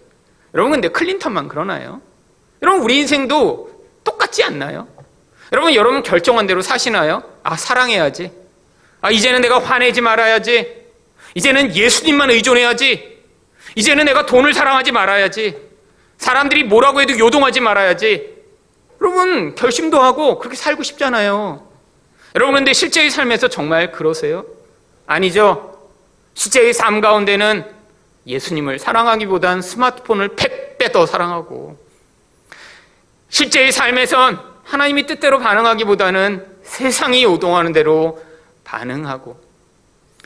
여러분, 0.54 0.72
근데 0.72 0.88
클린턴만 0.88 1.50
그러나요? 1.50 2.02
여러분, 2.62 2.82
우리 2.82 3.00
인생도 3.00 3.70
똑같지 4.06 4.44
않나요? 4.44 4.88
여러분, 5.54 5.74
여러분 5.76 6.04
결정한 6.04 6.48
대로 6.48 6.62
사시나요? 6.62 7.24
아, 7.44 7.56
사랑해야지. 7.56 8.32
아, 9.02 9.12
이제는 9.12 9.42
내가 9.42 9.60
화내지 9.60 10.02
말아야지. 10.02 10.76
이제는 11.36 11.76
예수님만 11.76 12.32
의존해야지. 12.32 13.18
이제는 13.76 14.06
내가 14.06 14.26
돈을 14.26 14.54
사랑하지 14.54 14.92
말아야지. 14.92 15.58
사람들이 16.18 16.64
뭐라고 16.64 17.02
해도 17.02 17.18
요동하지 17.18 17.62
말아야지. 17.62 18.36
여러분, 19.02 19.56
결심도 19.56 20.02
하고 20.02 20.40
그렇게 20.40 20.58
살고 20.58 20.84
싶잖아요. 20.84 21.66
여러분, 22.36 22.56
근데 22.56 22.74
실제의 22.74 23.10
삶에서 23.10 23.48
정말 23.48 23.92
그러세요? 23.92 24.46
아니죠. 25.06 25.78
실제의 26.34 26.74
삶 26.74 27.02
가운데는 27.02 27.66
예수님을 28.26 28.80
사랑하기보단 28.80 29.62
스마트폰을 29.62 30.36
팩빼 30.36 30.92
더 30.92 31.06
사랑하고, 31.06 31.78
실제의 33.30 33.72
삶에선 33.72 34.57
하나님이 34.68 35.06
뜻대로 35.06 35.40
반응하기보다는 35.40 36.46
세상이 36.62 37.24
요동하는 37.24 37.72
대로 37.72 38.22
반응하고, 38.66 39.40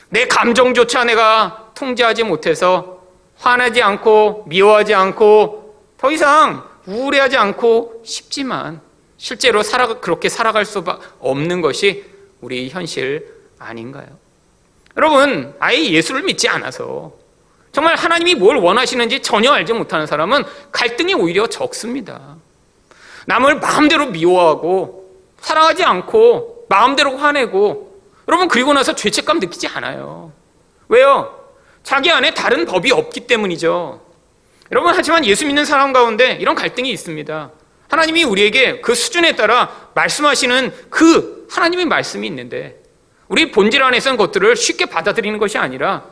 내 0.08 0.26
감정조차 0.26 1.04
내가 1.04 1.70
통제하지 1.74 2.24
못해서 2.24 3.02
화나지 3.38 3.82
않고 3.82 4.44
미워하지 4.48 4.94
않고 4.94 5.76
더 5.96 6.10
이상 6.10 6.64
우울해하지 6.86 7.36
않고 7.36 8.02
싶지만 8.04 8.80
실제로 9.16 9.62
살아 9.62 9.86
그렇게 10.00 10.28
살아갈 10.28 10.64
수 10.64 10.84
없는 11.20 11.60
것이 11.60 12.04
우리 12.40 12.68
현실 12.68 13.28
아닌가요? 13.60 14.08
여러분, 14.96 15.54
아예 15.60 15.84
예수를 15.84 16.22
믿지 16.22 16.48
않아서 16.48 17.12
정말 17.70 17.94
하나님이 17.94 18.34
뭘 18.34 18.56
원하시는지 18.56 19.22
전혀 19.22 19.52
알지 19.52 19.72
못하는 19.72 20.06
사람은 20.06 20.42
갈등이 20.72 21.14
오히려 21.14 21.46
적습니다. 21.46 22.36
남을 23.26 23.56
마음대로 23.60 24.06
미워하고 24.06 25.10
사랑하지 25.40 25.84
않고 25.84 26.66
마음대로 26.68 27.16
화내고 27.16 28.00
여러분 28.28 28.48
그리고 28.48 28.72
나서 28.72 28.94
죄책감 28.94 29.40
느끼지 29.40 29.68
않아요. 29.68 30.32
왜요? 30.88 31.38
자기 31.82 32.10
안에 32.10 32.34
다른 32.34 32.64
법이 32.64 32.92
없기 32.92 33.26
때문이죠. 33.26 34.00
여러분 34.70 34.92
하지만 34.94 35.24
예수 35.24 35.46
믿는 35.46 35.64
사람 35.64 35.92
가운데 35.92 36.32
이런 36.40 36.54
갈등이 36.54 36.90
있습니다. 36.90 37.50
하나님이 37.88 38.24
우리에게 38.24 38.80
그 38.80 38.94
수준에 38.94 39.36
따라 39.36 39.90
말씀하시는 39.94 40.72
그 40.88 41.46
하나님의 41.50 41.86
말씀이 41.86 42.26
있는데 42.26 42.80
우리 43.28 43.50
본질 43.50 43.82
안에 43.82 43.98
있는 43.98 44.16
것들을 44.16 44.56
쉽게 44.56 44.86
받아들이는 44.86 45.38
것이 45.38 45.58
아니라 45.58 46.04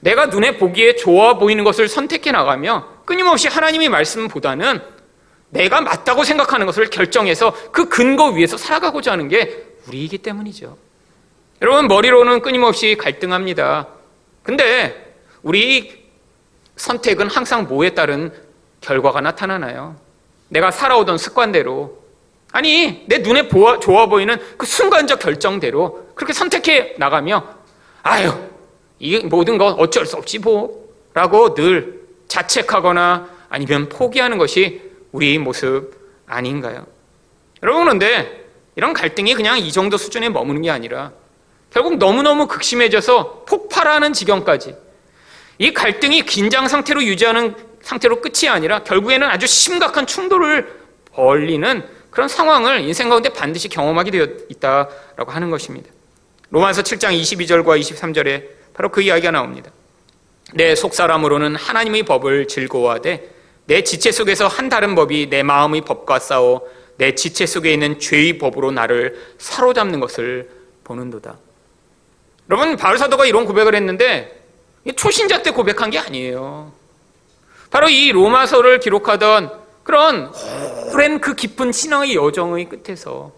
내가 0.00 0.26
눈에 0.26 0.56
보기에 0.56 0.94
좋아 0.96 1.34
보이는 1.34 1.64
것을 1.64 1.88
선택해 1.88 2.30
나가며 2.30 2.86
끊임없이 3.04 3.48
하나님의 3.48 3.88
말씀보다는 3.88 4.80
내가 5.50 5.80
맞다고 5.80 6.24
생각하는 6.24 6.66
것을 6.66 6.90
결정해서 6.90 7.54
그 7.72 7.88
근거 7.88 8.30
위에서 8.30 8.56
살아가고자 8.56 9.12
하는 9.12 9.28
게 9.28 9.64
우리이기 9.88 10.18
때문이죠. 10.18 10.76
여러분 11.62 11.88
머리로는 11.88 12.42
끊임없이 12.42 12.96
갈등합니다. 12.96 13.88
근데 14.42 15.14
우리 15.42 16.06
선택은 16.76 17.28
항상 17.28 17.66
뭐에 17.66 17.90
따른 17.90 18.32
결과가 18.80 19.20
나타나나요? 19.20 19.96
내가 20.48 20.70
살아오던 20.70 21.18
습관대로 21.18 22.04
아니 22.52 23.04
내 23.06 23.18
눈에 23.18 23.48
보아, 23.48 23.80
좋아 23.80 24.06
보이는 24.06 24.38
그 24.56 24.66
순간적 24.66 25.18
결정대로 25.18 26.08
그렇게 26.14 26.32
선택해 26.32 26.94
나가며 26.98 27.46
아유 28.02 28.32
이 28.98 29.18
모든 29.18 29.58
것 29.58 29.74
어쩔 29.78 30.06
수 30.06 30.16
없지 30.16 30.38
뭐 30.38 30.88
라고 31.12 31.54
늘 31.54 32.02
자책하거나 32.28 33.28
아니면 33.48 33.88
포기하는 33.88 34.38
것이 34.38 34.85
우리 35.12 35.38
모습 35.38 35.92
아닌가요? 36.26 36.86
여러분 37.62 37.84
그런데 37.84 38.46
이런 38.74 38.92
갈등이 38.92 39.34
그냥 39.34 39.58
이 39.58 39.72
정도 39.72 39.96
수준에 39.96 40.28
머무는 40.28 40.62
게 40.62 40.70
아니라 40.70 41.12
결국 41.70 41.96
너무너무 41.96 42.46
극심해져서 42.46 43.44
폭발하는 43.48 44.12
지경까지 44.12 44.76
이 45.58 45.72
갈등이 45.72 46.22
긴장 46.22 46.68
상태로 46.68 47.02
유지하는 47.04 47.54
상태로 47.80 48.20
끝이 48.20 48.48
아니라 48.48 48.82
결국에는 48.82 49.26
아주 49.28 49.46
심각한 49.46 50.06
충돌을 50.06 50.80
벌리는 51.12 51.88
그런 52.10 52.28
상황을 52.28 52.80
인생 52.80 53.08
가운데 53.08 53.28
반드시 53.28 53.68
경험하게 53.68 54.10
되어 54.10 54.26
있다라고 54.48 55.32
하는 55.32 55.50
것입니다. 55.50 55.90
로마서 56.50 56.82
7장 56.82 57.18
22절과 57.20 57.78
23절에 57.80 58.48
바로 58.74 58.90
그 58.90 59.02
이야기가 59.02 59.30
나옵니다. 59.30 59.70
내 60.54 60.74
속사람으로는 60.74 61.56
하나님의 61.56 62.04
법을 62.04 62.48
즐거워하되 62.48 63.35
내 63.66 63.82
지체 63.82 64.12
속에서 64.12 64.46
한 64.46 64.68
다른 64.68 64.94
법이 64.94 65.28
내 65.28 65.42
마음의 65.42 65.82
법과 65.82 66.18
싸워 66.20 66.62
내 66.96 67.14
지체 67.14 67.46
속에 67.46 67.72
있는 67.72 67.98
죄의 67.98 68.38
법으로 68.38 68.70
나를 68.70 69.34
사로잡는 69.38 70.00
것을 70.00 70.48
보는도다. 70.84 71.36
여러분 72.48 72.76
바울 72.76 72.96
사도가 72.96 73.26
이런 73.26 73.44
고백을 73.44 73.74
했는데 73.74 74.40
초신자 74.94 75.42
때 75.42 75.50
고백한 75.50 75.90
게 75.90 75.98
아니에요. 75.98 76.72
바로 77.70 77.88
이 77.88 78.12
로마서를 78.12 78.78
기록하던 78.78 79.50
그런 79.82 80.32
오랜 80.92 81.20
그 81.20 81.34
깊은 81.34 81.72
신앙의 81.72 82.14
여정의 82.14 82.68
끝에서 82.68 83.32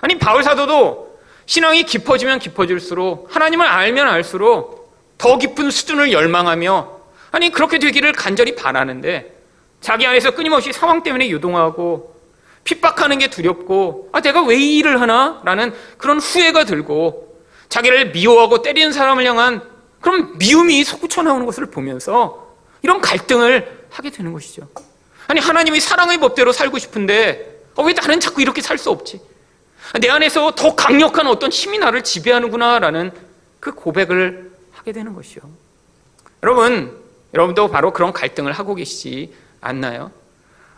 아니 0.00 0.18
바울 0.18 0.42
사도도 0.42 1.18
신앙이 1.44 1.84
깊어지면 1.84 2.38
깊어질수록 2.38 3.28
하나님을 3.30 3.66
알면 3.66 4.08
알수록 4.08 4.92
더 5.18 5.38
깊은 5.38 5.70
수준을 5.70 6.12
열망하며 6.12 6.98
아니 7.32 7.50
그렇게 7.50 7.78
되기를 7.78 8.12
간절히 8.12 8.54
바라는데 8.54 9.37
자기 9.80 10.06
안에서 10.06 10.32
끊임없이 10.32 10.72
상황 10.72 11.02
때문에 11.02 11.30
요동하고 11.30 12.16
핍박하는 12.64 13.18
게 13.18 13.28
두렵고 13.30 14.10
아 14.12 14.20
내가 14.20 14.42
왜 14.42 14.56
이 14.56 14.78
일을 14.78 15.00
하나? 15.00 15.40
라는 15.44 15.72
그런 15.96 16.18
후회가 16.18 16.64
들고 16.64 17.40
자기를 17.68 18.10
미워하고 18.12 18.62
때리는 18.62 18.92
사람을 18.92 19.24
향한 19.26 19.62
그런 20.00 20.36
미움이 20.38 20.84
솟구쳐 20.84 21.22
나오는 21.22 21.44
것을 21.46 21.66
보면서 21.70 22.54
이런 22.82 23.00
갈등을 23.00 23.86
하게 23.90 24.10
되는 24.10 24.32
것이죠. 24.32 24.68
아니 25.26 25.40
하나님이 25.40 25.80
사랑의 25.80 26.18
법대로 26.18 26.52
살고 26.52 26.78
싶은데 26.78 27.62
어, 27.74 27.82
왜 27.84 27.92
나는 27.92 28.20
자꾸 28.20 28.42
이렇게 28.42 28.60
살 28.62 28.78
수 28.78 28.90
없지? 28.90 29.20
내 30.00 30.08
안에서 30.10 30.52
더 30.54 30.74
강력한 30.74 31.26
어떤 31.26 31.50
힘이 31.50 31.78
나를 31.78 32.02
지배하는구나라는 32.02 33.12
그 33.60 33.72
고백을 33.72 34.50
하게 34.72 34.92
되는 34.92 35.14
것이요. 35.14 35.42
여러분, 36.42 36.96
여러분도 37.34 37.68
바로 37.68 37.92
그런 37.92 38.12
갈등을 38.12 38.52
하고 38.52 38.74
계시지 38.74 39.32
않나요? 39.60 40.10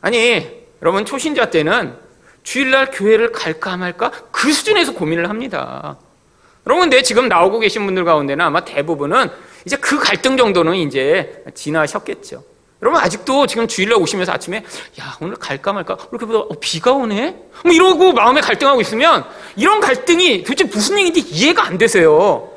아니, 0.01 0.65
여러분 0.83 1.05
초신자 1.05 1.51
때는 1.51 1.95
주일날 2.43 2.91
교회를 2.91 3.33
갈까 3.33 3.77
말까 3.77 4.11
그 4.31 4.53
수준에서 4.53 4.95
고민을 4.95 5.29
합니다. 5.29 5.99
여러분, 6.67 6.89
근데 6.89 7.03
지금 7.03 7.29
나오고 7.29 7.59
계신 7.61 7.85
분들 7.85 8.05
가운데는 8.05 8.45
아마 8.45 8.65
대부분은 8.65 9.31
이제 9.67 9.77
그 9.77 9.99
갈등 9.99 10.37
정도는 10.37 10.75
이제 10.75 11.45
지나셨겠죠. 11.55 12.45
여러분 12.83 13.01
아직도 13.01 13.47
지금 13.47 13.69
주일날 13.69 13.99
오시면서 13.99 14.33
아침에 14.33 14.65
야 15.01 15.17
오늘 15.21 15.37
갈까 15.37 15.73
말까 15.73 15.99
이렇게 16.11 16.25
보다 16.25 16.39
어, 16.39 16.49
비가 16.61 16.93
오네 16.93 17.37
뭐 17.63 17.73
이러고 17.73 18.13
마음에 18.13 18.41
갈등하고 18.41 18.81
있으면 18.81 19.25
이런 19.57 19.81
갈등이 19.81 20.45
도대체 20.45 20.65
무슨 20.65 20.99
얘기인지 20.99 21.21
이해가 21.21 21.65
안 21.65 21.77
되세요. 21.77 22.51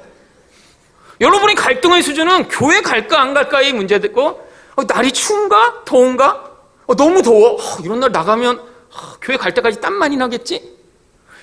여러분이 1.19 1.55
갈등의 1.55 2.01
수준은 2.01 2.47
교회 2.47 2.81
갈까 2.81 3.21
안 3.21 3.33
갈까의 3.33 3.73
문제고 3.73 4.41
어, 4.75 4.83
날이 4.83 5.11
추운가 5.11 5.83
더운가 5.85 6.51
어, 6.85 6.95
너무 6.95 7.21
더워 7.21 7.55
어, 7.55 7.79
이런 7.83 7.99
날 7.99 8.11
나가면 8.11 8.59
어, 8.59 9.13
교회 9.21 9.37
갈 9.37 9.53
때까지 9.53 9.81
땀 9.81 9.93
많이 9.93 10.17
나겠지 10.17 10.77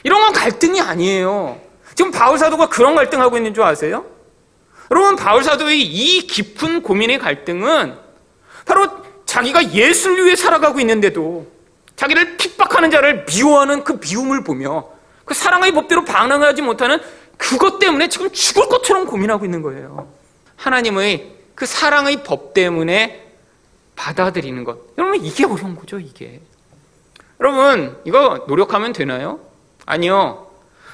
이런 0.03 0.21
건 0.21 0.33
갈등이 0.33 0.81
아니에요. 0.81 1.61
지금 1.95 2.11
바울 2.11 2.39
사도가 2.39 2.69
그런 2.69 2.95
갈등하고 2.95 3.37
있는 3.37 3.53
줄 3.53 3.63
아세요? 3.63 4.05
여러분 4.91 5.17
바울 5.17 5.45
사도의 5.45 5.83
이 5.83 6.27
깊은 6.27 6.83
고민의 6.83 7.19
갈등은 7.19 7.97
바로 8.65 8.89
자기가 9.27 9.73
예수를 9.73 10.25
위해 10.27 10.37
살아가고 10.37 10.81
있는데도 10.81 11.47
자기를 11.97 12.37
핍박하는 12.39 12.91
자를 12.91 13.25
미워하는 13.27 13.85
그 13.85 14.01
미움을 14.01 14.43
보며 14.43 14.89
그 15.25 15.35
사랑의 15.35 15.73
법대로 15.73 16.05
반응하지 16.05 16.63
못하는 16.63 16.99
그것 17.37 17.79
때문에 17.79 18.09
지금 18.09 18.31
죽을 18.33 18.69
것처럼 18.69 19.07
고민하고 19.07 19.45
있는 19.45 19.63
거예요. 19.63 20.11
하나님의 20.57 21.40
그 21.61 21.67
사랑의 21.67 22.23
법 22.25 22.55
때문에 22.55 23.33
받아들이는 23.95 24.65
것. 24.65 24.79
여러분, 24.97 25.23
이게 25.23 25.45
어려운 25.45 25.77
거죠, 25.77 25.99
이게. 25.99 26.41
여러분, 27.39 27.99
이거 28.07 28.47
노력하면 28.49 28.95
되나요? 28.95 29.41
아니요. 29.85 30.47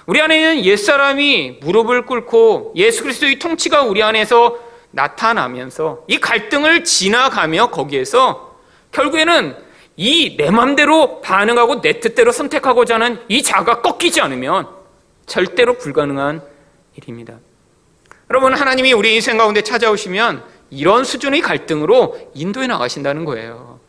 우리 0.07 0.21
안에 0.21 0.37
있는 0.37 0.65
옛사람이 0.65 1.59
무릎을 1.61 2.05
꿇고 2.07 2.73
예수 2.75 3.05
그리스도의 3.05 3.39
통치가 3.39 3.83
우리 3.83 4.03
안에서 4.03 4.59
나타나면서 4.91 6.03
이 6.09 6.19
갈등을 6.19 6.83
지나가며 6.83 7.71
거기에서 7.71 8.59
결국에는 8.91 9.57
이 9.97 10.37
내 10.37 10.51
맘대로 10.51 11.21
반응하고 11.21 11.81
내 11.81 12.01
뜻대로 12.01 12.33
선택하고자 12.33 12.97
하는 12.97 13.21
이 13.29 13.45
자가 13.45 13.83
꺾이지 13.83 14.21
않으면 14.21 14.67
절대로 15.27 15.79
불가능한 15.79 16.43
일입니다. 16.97 17.39
여러분, 18.31 18.53
하나님이 18.53 18.93
우리 18.95 19.15
인생 19.15 19.39
가운데 19.39 19.63
찾아오시면 19.63 20.56
이런 20.71 21.05
수준의 21.05 21.41
갈등으로 21.41 22.19
인도해 22.35 22.67
나가신다는 22.67 23.25
거예요. 23.25 23.81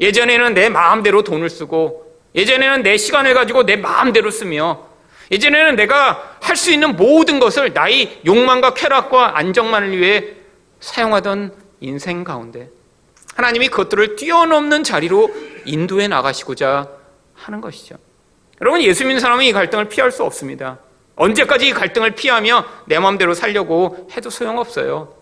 예전에는 0.00 0.54
내 0.54 0.68
마음대로 0.68 1.22
돈을 1.22 1.48
쓰고, 1.48 2.14
예전에는 2.34 2.82
내 2.82 2.96
시간을 2.96 3.34
가지고 3.34 3.64
내 3.64 3.76
마음대로 3.76 4.30
쓰며, 4.30 4.86
예전에는 5.30 5.76
내가 5.76 6.36
할 6.40 6.56
수 6.56 6.70
있는 6.70 6.96
모든 6.96 7.40
것을 7.40 7.72
나의 7.72 8.20
욕망과 8.24 8.74
쾌락과 8.74 9.36
안정만을 9.38 9.98
위해 9.98 10.24
사용하던 10.80 11.52
인생 11.80 12.24
가운데 12.24 12.70
하나님이 13.34 13.68
그것들을 13.68 14.16
뛰어넘는 14.16 14.84
자리로 14.84 15.30
인도해 15.64 16.08
나가시고자 16.08 16.88
하는 17.34 17.60
것이죠. 17.60 17.96
여러분 18.60 18.80
예수 18.80 19.04
믿는 19.04 19.20
사람은 19.20 19.44
이 19.44 19.52
갈등을 19.52 19.88
피할 19.88 20.10
수 20.12 20.22
없습니다. 20.22 20.78
언제까지 21.16 21.68
이 21.68 21.72
갈등을 21.72 22.12
피하며 22.12 22.64
내 22.86 22.98
마음대로 22.98 23.34
살려고 23.34 24.08
해도 24.16 24.30
소용없어요. 24.30 25.15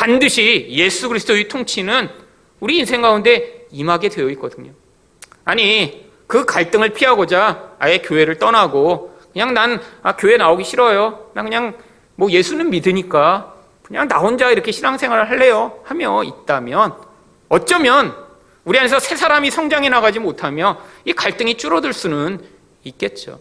반드시 0.00 0.66
예수 0.70 1.08
그리스도의 1.08 1.48
통치는 1.48 2.08
우리 2.60 2.78
인생 2.78 3.02
가운데 3.02 3.66
임하게 3.70 4.08
되어 4.08 4.30
있거든요. 4.30 4.72
아니 5.44 6.10
그 6.26 6.46
갈등을 6.46 6.94
피하고자 6.94 7.74
아예 7.78 7.98
교회를 7.98 8.38
떠나고 8.38 9.18
그냥 9.34 9.52
난 9.52 9.78
아, 10.02 10.16
교회 10.16 10.38
나오기 10.38 10.64
싫어요. 10.64 11.30
나 11.34 11.42
그냥 11.42 11.76
뭐 12.16 12.30
예수는 12.30 12.70
믿으니까 12.70 13.54
그냥 13.82 14.08
나 14.08 14.16
혼자 14.20 14.50
이렇게 14.50 14.72
신앙생활을 14.72 15.28
할래요. 15.28 15.80
하며 15.84 16.24
있다면 16.24 16.94
어쩌면 17.50 18.16
우리 18.64 18.78
안에서 18.78 19.00
새 19.00 19.16
사람이 19.16 19.50
성장해 19.50 19.90
나가지 19.90 20.18
못하며 20.18 20.80
이 21.04 21.12
갈등이 21.12 21.58
줄어들 21.58 21.92
수는 21.92 22.40
있겠죠. 22.84 23.38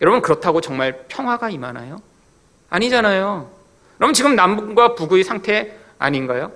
여러분 0.00 0.22
그렇다고 0.22 0.62
정말 0.62 1.04
평화가 1.08 1.50
임하나요? 1.50 2.00
아니잖아요. 2.70 3.50
그럼 3.98 4.14
지금 4.14 4.34
남북과 4.34 4.94
북의 4.94 5.22
상태 5.22 5.81
아닌가요? 6.02 6.52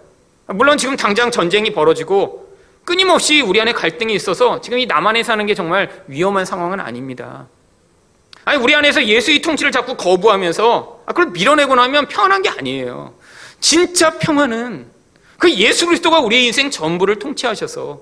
물론 0.46 0.78
지금 0.78 0.96
당장 0.96 1.30
전쟁이 1.30 1.72
벌어지고 1.72 2.46
끊임없이 2.85 3.40
우리 3.40 3.61
안에 3.61 3.72
갈등이 3.72 4.14
있어서 4.14 4.61
지금 4.61 4.78
이 4.78 4.87
남한에 4.87 5.22
사는 5.22 5.44
게 5.44 5.54
정말 5.54 6.04
위험한 6.06 6.44
상황은 6.44 6.78
아닙니다. 6.78 7.46
아니 8.44 8.62
우리 8.62 8.74
안에서 8.76 9.04
예수의 9.04 9.42
통치를 9.42 9.72
자꾸 9.72 9.96
거부하면서 9.96 11.02
아, 11.06 11.12
그걸 11.12 11.32
밀어내고 11.32 11.74
나면 11.74 12.06
평안한 12.06 12.42
게 12.42 12.48
아니에요. 12.48 13.14
진짜 13.61 14.18
평안은 14.18 14.87
그 15.38 15.52
예수 15.52 15.87
그리스도가 15.87 16.20
우리의 16.20 16.46
인생 16.46 16.70
전부를 16.70 17.18
통치하셔서 17.18 18.00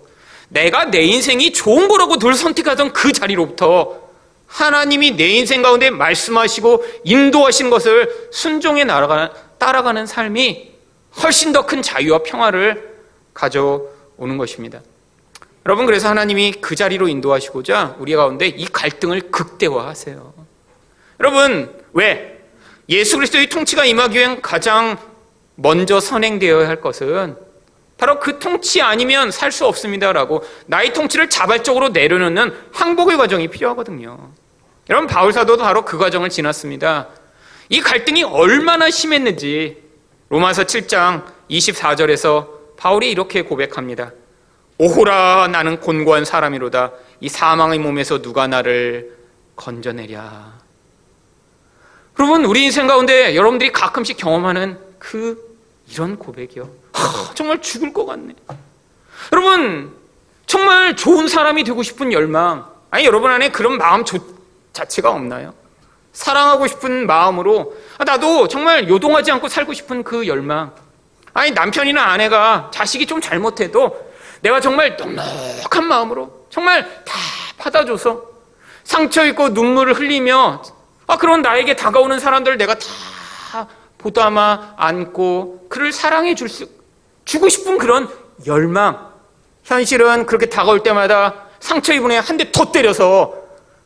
내가 0.51 0.91
내 0.91 1.03
인생이 1.03 1.53
좋은 1.55 1.89
거라고 1.89 2.19
늘 2.19 2.35
선택하던 2.35 2.93
그 2.93 3.13
자리로부터 3.13 4.05
하나님이 4.47 5.13
내 5.17 5.29
인생 5.31 5.63
가운데 5.63 5.89
말씀하시고 5.89 6.85
인도하신 7.05 7.71
것을 7.71 8.29
순종해 8.31 8.85
따라가는 8.85 10.07
삶이 10.07 10.74
훨씬 11.23 11.53
더 11.53 11.63
큰 11.67 11.83
자유와 11.83 12.23
평화를 12.23 12.95
가져오는 13.33 14.37
것입니다. 14.39 14.81
여러분 15.67 15.87
그래서 15.87 16.09
하나님이 16.09 16.53
그 16.61 16.75
자리로 16.77 17.09
인도하시고자 17.09 17.97
우리 17.99 18.15
가운데 18.15 18.47
이 18.47 18.67
갈등을 18.67 19.31
극대화하세요. 19.31 20.35
여러분 21.21 21.75
왜 21.93 22.45
예수 22.89 23.17
그리스도의 23.17 23.49
통치가 23.49 23.85
임하기 23.85 24.19
위한 24.19 24.43
가장 24.43 24.99
먼저 25.55 26.01
선행되어야 26.01 26.69
할 26.69 26.81
것은 26.81 27.37
바로 27.97 28.19
그 28.19 28.39
통치 28.41 28.83
아니면 28.83 29.31
살 29.31 29.53
수 29.53 29.67
없습니다라고 29.67 30.43
나의 30.67 30.93
통치를 30.93 31.31
자발적으로 31.31 31.91
내려놓는 31.91 32.53
항복의 32.73 33.17
과정이 33.17 33.49
필요하거든요. 33.49 34.33
여러분 34.91 35.07
바울 35.07 35.33
사도도 35.33 35.63
바로 35.63 35.85
그 35.85 35.97
과정을 35.97 36.29
지났습니다. 36.29 37.09
이 37.71 37.81
갈등이 37.81 38.25
얼마나 38.25 38.91
심했는지 38.91 39.84
로마서 40.29 40.65
7장 40.65 41.25
24절에서 41.51 42.49
바울이 42.77 43.11
이렇게 43.11 43.43
고백합니다. 43.43 44.13
오호라 44.79 45.49
나는 45.49 45.81
곤고한 45.81 46.25
사람이로다 46.25 46.93
이 47.21 47.29
사망의 47.29 47.79
몸에서 47.79 48.21
누가 48.21 48.47
나를 48.47 49.17
건져내랴. 49.57 50.53
여러분 52.19 52.45
우리 52.45 52.65
인생 52.65 52.87
가운데 52.87 53.37
여러분들이 53.37 53.73
가끔씩 53.73 54.17
경험하는 54.17 54.79
그 54.99 55.57
이런 55.91 56.17
고백이요. 56.17 56.69
하, 56.93 57.35
정말 57.35 57.61
죽을 57.61 57.93
것 57.93 58.07
같네. 58.07 58.35
여러분 59.33 59.95
정말 60.47 60.97
좋은 60.97 61.29
사람이 61.29 61.65
되고 61.65 61.83
싶은 61.83 62.13
열망 62.13 62.69
아니 62.91 63.05
여러분 63.05 63.31
안에 63.31 63.51
그런 63.51 63.77
마음 63.77 64.05
자체가 64.73 65.11
없나요? 65.11 65.55
사랑하고 66.25 66.67
싶은 66.67 67.07
마음으로 67.07 67.77
아, 67.99 68.05
나도 68.05 68.49
정말 68.49 68.89
요동하지 68.89 69.31
않고 69.33 69.49
살고 69.49 69.75
싶은 69.75 70.03
그 70.05 70.27
열망. 70.27 70.73
아니 71.35 71.51
남편이나 71.51 72.03
아내가 72.03 72.71
자식이 72.73 73.05
좀 73.07 73.21
잘못해도 73.21 74.13
내가 74.41 74.61
정말 74.61 74.97
넉넉한 74.97 75.85
마음으로 75.87 76.47
정말 76.49 76.85
다 77.05 77.13
받아줘서 77.59 78.23
상처 78.85 79.27
있고 79.27 79.49
눈물을 79.51 79.95
흘리며 79.95 80.63
아 81.09 81.17
그런 81.17 81.43
나에게 81.43 81.75
다가오는 81.77 82.19
사람들 82.21 82.57
내가 82.57 82.75
다 82.79 83.67
보담아 83.99 84.75
안고 84.77 85.67
그를 85.69 85.93
사랑해 85.93 86.35
줄 86.35 86.49
수 86.49 86.67
주고 87.25 87.49
싶은 87.49 87.79
그런 87.79 88.09
열망. 88.47 89.13
현실은 89.65 90.27
그렇게 90.27 90.47
다가올 90.47 90.83
때마다 90.83 91.35
상처 91.59 91.93
입은 91.95 92.13
애 92.13 92.19
한 92.19 92.37
대 92.37 92.53
더 92.53 92.71
때려서 92.71 93.35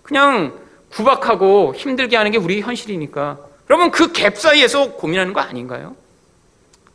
그냥 0.03 0.53
구박하고 0.91 1.75
힘들게 1.75 2.17
하는 2.17 2.31
게 2.31 2.39
우리 2.39 2.61
현실이니까 2.61 3.39
여러분 3.71 3.91
그 3.91 4.13
갭 4.13 4.37
사이에서 4.37 4.93
고민하는 4.93 5.33
거 5.33 5.41
아닌가요? 5.41 5.95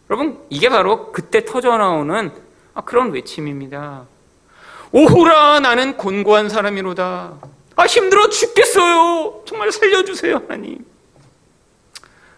여러분 0.09 0.39
이게 0.49 0.69
바로 0.69 1.11
그때 1.11 1.45
터져 1.45 1.77
나오는 1.77 2.31
아, 2.73 2.81
그런 2.81 3.11
외침입니다. 3.11 4.05
오호라 4.91 5.59
나는 5.59 5.97
곤고한 5.97 6.49
사람이로다. 6.49 7.33
아 7.75 7.85
힘들어 7.85 8.29
죽겠어요. 8.29 9.43
정말 9.45 9.71
살려주세요 9.71 10.35
하나님. 10.37 10.85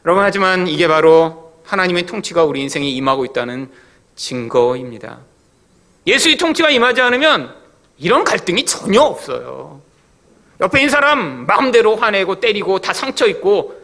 여러분 0.05 0.23
하지만 0.23 0.67
이게 0.67 0.87
바로 0.87 1.53
하나님의 1.65 2.05
통치가 2.05 2.43
우리 2.43 2.61
인생에 2.61 2.87
임하고 2.87 3.25
있다는 3.25 3.71
증거입니다. 4.15 5.19
예수의 6.07 6.37
통치가 6.37 6.69
임하지 6.69 7.01
않으면 7.01 7.55
이런 7.97 8.23
갈등이 8.23 8.65
전혀 8.65 9.01
없어요. 9.01 9.81
옆에 10.61 10.79
있는 10.79 10.89
사람 10.89 11.45
마음대로 11.45 11.95
화내고 11.95 12.39
때리고 12.39 12.79
다 12.79 12.93
상처 12.93 13.27
있고 13.27 13.81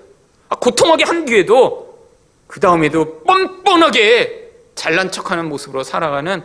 아, 0.49 0.55
고통하게 0.55 1.03
한 1.03 1.25
뒤에도 1.25 2.09
그 2.47 2.59
다음에도 2.59 3.21
뻔뻔하게 3.23 4.51
잘난 4.75 5.11
척하는 5.11 5.47
모습으로 5.47 5.83
살아가는 5.83 6.43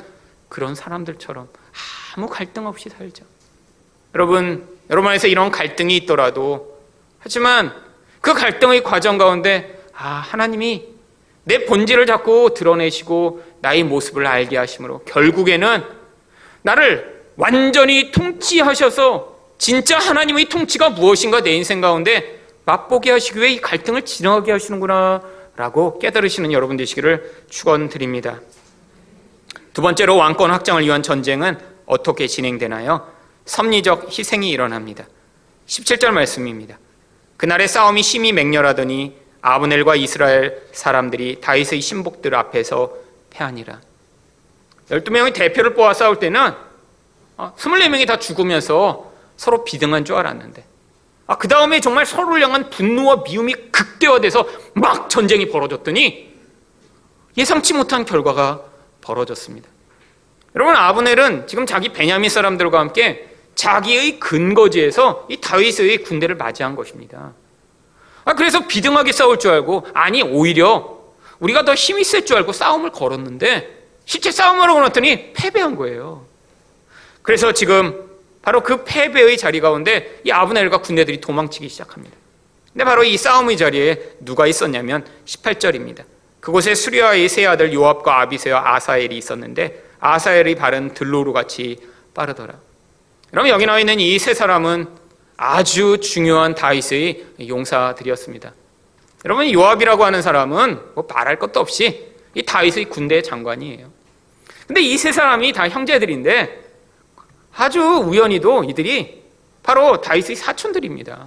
그런 0.48 0.74
사람들처럼 0.74 1.48
아무 2.16 2.28
갈등 2.28 2.66
없이 2.66 2.88
살죠. 2.88 3.24
여러분, 4.14 4.66
여러분 4.90 5.10
안에서 5.10 5.26
이런 5.26 5.50
갈등이 5.50 5.96
있더라도 5.98 6.78
하지만 7.18 7.72
그 8.20 8.34
갈등의 8.34 8.82
과정 8.82 9.18
가운데 9.18 9.82
아, 9.94 10.06
하나님이 10.06 10.86
내 11.44 11.64
본질을 11.64 12.06
자꾸 12.06 12.54
드러내시고 12.54 13.42
나의 13.60 13.84
모습을 13.84 14.26
알게 14.26 14.56
하심으로 14.56 15.00
결국에는 15.00 15.84
나를 16.62 17.24
완전히 17.36 18.10
통치하셔서 18.10 19.35
진짜 19.58 19.98
하나님의 19.98 20.46
통치가 20.46 20.90
무엇인가 20.90 21.40
내 21.40 21.52
인생 21.52 21.80
가운데 21.80 22.40
맛보게 22.64 23.10
하시기 23.10 23.38
위해 23.40 23.52
이 23.52 23.60
갈등을 23.60 24.02
진행하게 24.02 24.52
하시는구나 24.52 25.22
라고 25.56 25.98
깨달으시는 25.98 26.52
여러분 26.52 26.76
되시기를 26.76 27.44
축원드립니다. 27.48 28.40
두 29.72 29.82
번째로 29.82 30.16
왕권 30.16 30.50
확장을 30.50 30.82
위한 30.84 31.02
전쟁은 31.02 31.58
어떻게 31.86 32.26
진행되나요? 32.26 33.10
섭리적 33.46 34.18
희생이 34.18 34.50
일어납니다. 34.50 35.06
17절 35.66 36.10
말씀입니다. 36.10 36.78
그날의 37.36 37.68
싸움이 37.68 38.02
심히 38.02 38.32
맹렬하더니 38.32 39.16
아브넬과 39.40 39.96
이스라엘 39.96 40.62
사람들이 40.72 41.40
다윗의 41.40 41.80
신복들 41.80 42.34
앞에서 42.34 42.94
패하니라. 43.30 43.80
12명의 44.90 45.34
대표를 45.34 45.74
뽑아 45.74 45.94
싸울 45.94 46.18
때는 46.18 46.52
24명이 47.36 48.02
어, 48.02 48.06
다 48.06 48.18
죽으면서 48.18 49.12
서로 49.36 49.64
비등한 49.64 50.04
줄 50.04 50.16
알았는데 50.16 50.64
아, 51.28 51.38
그 51.38 51.48
다음에 51.48 51.80
정말 51.80 52.06
서로를 52.06 52.42
향한 52.42 52.70
분노와 52.70 53.24
미움이 53.26 53.54
극대화돼서 53.72 54.46
막 54.74 55.10
전쟁이 55.10 55.48
벌어졌더니 55.48 56.34
예상치 57.36 57.74
못한 57.74 58.04
결과가 58.04 58.62
벌어졌습니다. 59.00 59.68
여러분 60.54 60.74
아브넬은 60.74 61.46
지금 61.48 61.66
자기 61.66 61.90
베냐민 61.90 62.30
사람들과 62.30 62.78
함께 62.78 63.28
자기의 63.56 64.20
근거지에서 64.20 65.26
이 65.28 65.40
다윗의 65.40 66.04
군대를 66.04 66.36
맞이한 66.36 66.76
것입니다. 66.76 67.32
아, 68.24 68.34
그래서 68.34 68.66
비등하게 68.66 69.12
싸울 69.12 69.38
줄 69.38 69.52
알고, 69.52 69.86
아니, 69.94 70.22
오히려 70.22 70.98
우리가 71.38 71.64
더 71.64 71.74
힘이 71.74 72.04
셀 72.04 72.24
줄 72.24 72.36
알고 72.36 72.52
싸움을 72.52 72.90
걸었는데, 72.90 73.86
실제 74.04 74.30
싸움을 74.30 74.68
하고 74.68 74.80
났더니 74.80 75.32
패배한 75.32 75.76
거예요. 75.76 76.26
그래서 77.22 77.52
지금 77.52 78.05
바로 78.46 78.60
그 78.62 78.84
패배의 78.84 79.36
자리 79.38 79.58
가운데 79.58 80.20
이 80.22 80.30
아브넬과 80.30 80.78
군대들이 80.78 81.20
도망치기 81.20 81.68
시작합니다. 81.68 82.16
근데 82.72 82.84
바로 82.84 83.02
이 83.02 83.16
싸움의 83.16 83.56
자리에 83.56 84.12
누가 84.20 84.46
있었냐면 84.46 85.04
18절입니다. 85.24 86.04
그곳에 86.38 86.76
수리아의 86.76 87.28
세 87.28 87.44
아들 87.44 87.72
요압과 87.74 88.20
아비세와 88.20 88.76
아사엘이 88.76 89.18
있었는데 89.18 89.82
아사엘의 89.98 90.54
발은 90.54 90.94
들로루 90.94 91.32
같이 91.32 91.78
빠르더라. 92.14 92.54
그럼 93.32 93.48
여기 93.48 93.66
나와 93.66 93.80
있는 93.80 93.98
이 93.98 94.16
세 94.20 94.32
사람은 94.32 94.86
아주 95.36 95.98
중요한 95.98 96.54
다윗의 96.54 97.26
용사들이었습니다. 97.48 98.52
여러분 99.24 99.52
요압이라고 99.52 100.04
하는 100.04 100.22
사람은 100.22 100.80
뭐 100.94 101.04
말할 101.12 101.40
것도 101.40 101.58
없이 101.58 102.12
이 102.34 102.44
다윗의 102.44 102.84
군대 102.84 103.22
장관이에요. 103.22 103.90
근데 104.68 104.82
이 104.82 104.96
세 104.96 105.10
사람이 105.10 105.52
다 105.52 105.68
형제들인데 105.68 106.65
아주 107.56 107.80
우연히도 107.80 108.64
이들이 108.64 109.22
바로 109.62 110.00
다윗의 110.00 110.36
사촌들입니다. 110.36 111.26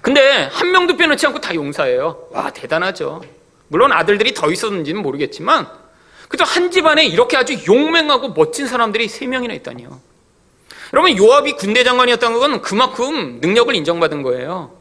근데 0.00 0.48
한 0.52 0.70
명도 0.70 0.96
빼놓지 0.96 1.26
않고 1.26 1.40
다 1.40 1.54
용사예요. 1.54 2.28
와 2.30 2.50
대단하죠. 2.50 3.22
물론 3.68 3.92
아들들이 3.92 4.34
더 4.34 4.50
있었는지는 4.50 5.02
모르겠지만 5.02 5.66
그저 6.28 6.44
한 6.44 6.70
집안에 6.70 7.04
이렇게 7.04 7.36
아주 7.36 7.56
용맹하고 7.66 8.30
멋진 8.30 8.66
사람들이 8.66 9.08
세 9.08 9.26
명이나 9.26 9.54
있다니요. 9.54 10.00
여러분 10.92 11.16
요압이 11.16 11.54
군대 11.54 11.82
장관이었다는 11.84 12.38
건 12.38 12.62
그만큼 12.62 13.40
능력을 13.40 13.74
인정받은 13.74 14.22
거예요. 14.22 14.76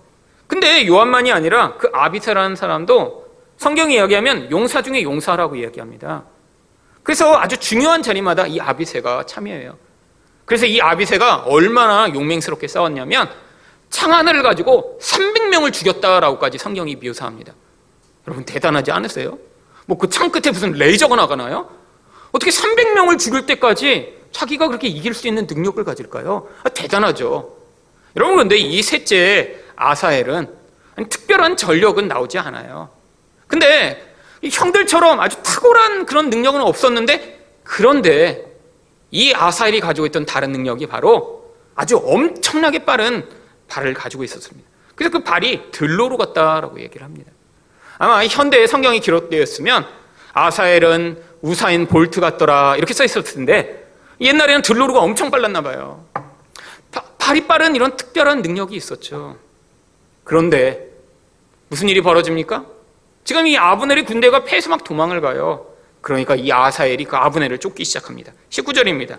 근데 0.47 0.86
요압만이 0.86 1.32
아니라 1.32 1.76
그 1.78 1.89
아비세라는 1.91 2.56
사람도 2.56 3.23
성경이 3.58 3.95
이야기하면 3.95 4.52
용사 4.52 4.82
중에 4.82 5.04
용사라고 5.04 5.56
이야기합니다. 5.56 6.26
그래서 7.02 7.38
아주 7.38 7.58
중요한 7.58 8.04
자리마다 8.04 8.45
이 8.45 8.60
아비세가 8.60 9.26
참여해요. 9.26 9.78
그래서 10.54 10.68
이 10.68 10.80
아비세가 10.80 11.46
얼마나 11.48 12.13
용맹스럽게 12.13 12.68
싸웠냐면 12.68 13.28
창하늘을 13.89 14.44
가지고 14.44 15.00
300명을 15.02 15.74
죽였다라고까지 15.74 16.60
성경이 16.60 16.96
묘사합니다. 16.98 17.56
여러분 18.28 18.46
대단하지 18.46 18.92
않으세요? 18.92 19.39
뭐 19.88 19.98
그 19.98 20.08
창 20.12 20.30
끝에 20.30 20.52
무슨 20.52 20.74
레이저가 20.74 21.16
나가나요? 21.16 21.72
어떻게 22.34 22.52
300명을 22.52 23.18
죽일 23.18 23.48
때까지 23.48 24.13
자기가 24.32 24.68
그렇게 24.68 24.88
이길 24.88 25.16
수 25.16 25.28
있는 25.28 25.48
능력을 25.50 25.84
가질까요? 25.84 26.48
아, 26.63 26.70
대단하죠. 26.70 27.58
여러분, 28.16 28.36
그런데 28.36 28.58
이 28.58 28.84
셋째 28.84 29.56
아사엘은 29.76 30.54
특별한 31.10 31.58
전력은 31.58 32.08
나오지 32.08 32.38
않아요. 32.38 32.89
근데 33.48 34.13
형들처럼 34.44 35.20
아주 35.20 35.42
탁월한 35.42 36.06
그런 36.06 36.30
능력은 36.30 36.62
없었는데 36.62 37.44
그런데 37.63 38.53
이 39.13 39.32
아사엘이 39.32 39.80
가지고 39.80 40.08
있던 40.08 40.26
다른 40.26 40.52
능력이 40.52 40.88
바로 40.88 41.54
아주 41.76 42.02
엄청나게 42.04 42.84
빠른 42.84 43.30
발을 43.67 43.93
가지고 43.93 44.23
있었습니다. 44.23 44.67
그래서 44.95 45.12
그 45.12 45.23
발이 45.23 45.71
들로로 45.71 46.17
갔다라고 46.17 46.80
얘기를 46.82 47.06
합니다. 47.06 47.32
아마 47.99 48.26
현대의 48.26 48.67
성경이 48.67 48.99
기록되었으면 49.02 49.86
아사엘은 50.34 51.21
우사인 51.41 51.86
볼트 51.86 52.21
같더라 52.21 52.76
이렇게 52.78 52.95
써 52.95 53.04
있었을 53.04 53.36
텐데 53.36 53.88
옛날에는 54.19 54.63
들로루가 54.63 54.99
엄청 54.99 55.30
빨랐나 55.30 55.62
봐요. 55.62 56.06
발이 57.19 57.45
빠른 57.45 57.76
이런 57.76 57.95
특별한 57.95 58.41
능력이 58.41 58.76
있었죠. 58.76 59.38
그런데 60.23 60.89
무슨 61.67 61.88
일이 61.88 62.02
벌어집니까? 62.02 62.65
지금 63.23 63.45
이 63.45 63.58
아브넬의 63.58 64.06
군대가 64.06 64.43
패해서 64.43 64.71
막 64.71 64.84
도망을 64.84 65.21
가요. 65.21 65.67
그러니까 66.04 66.36
이 66.36 66.52
아사엘이 66.52 67.06
그 67.06 67.16
아브넬을 67.16 67.58
쫓기 67.60 67.86
시작합니다. 67.86 68.34
19절입니다. 68.50 69.18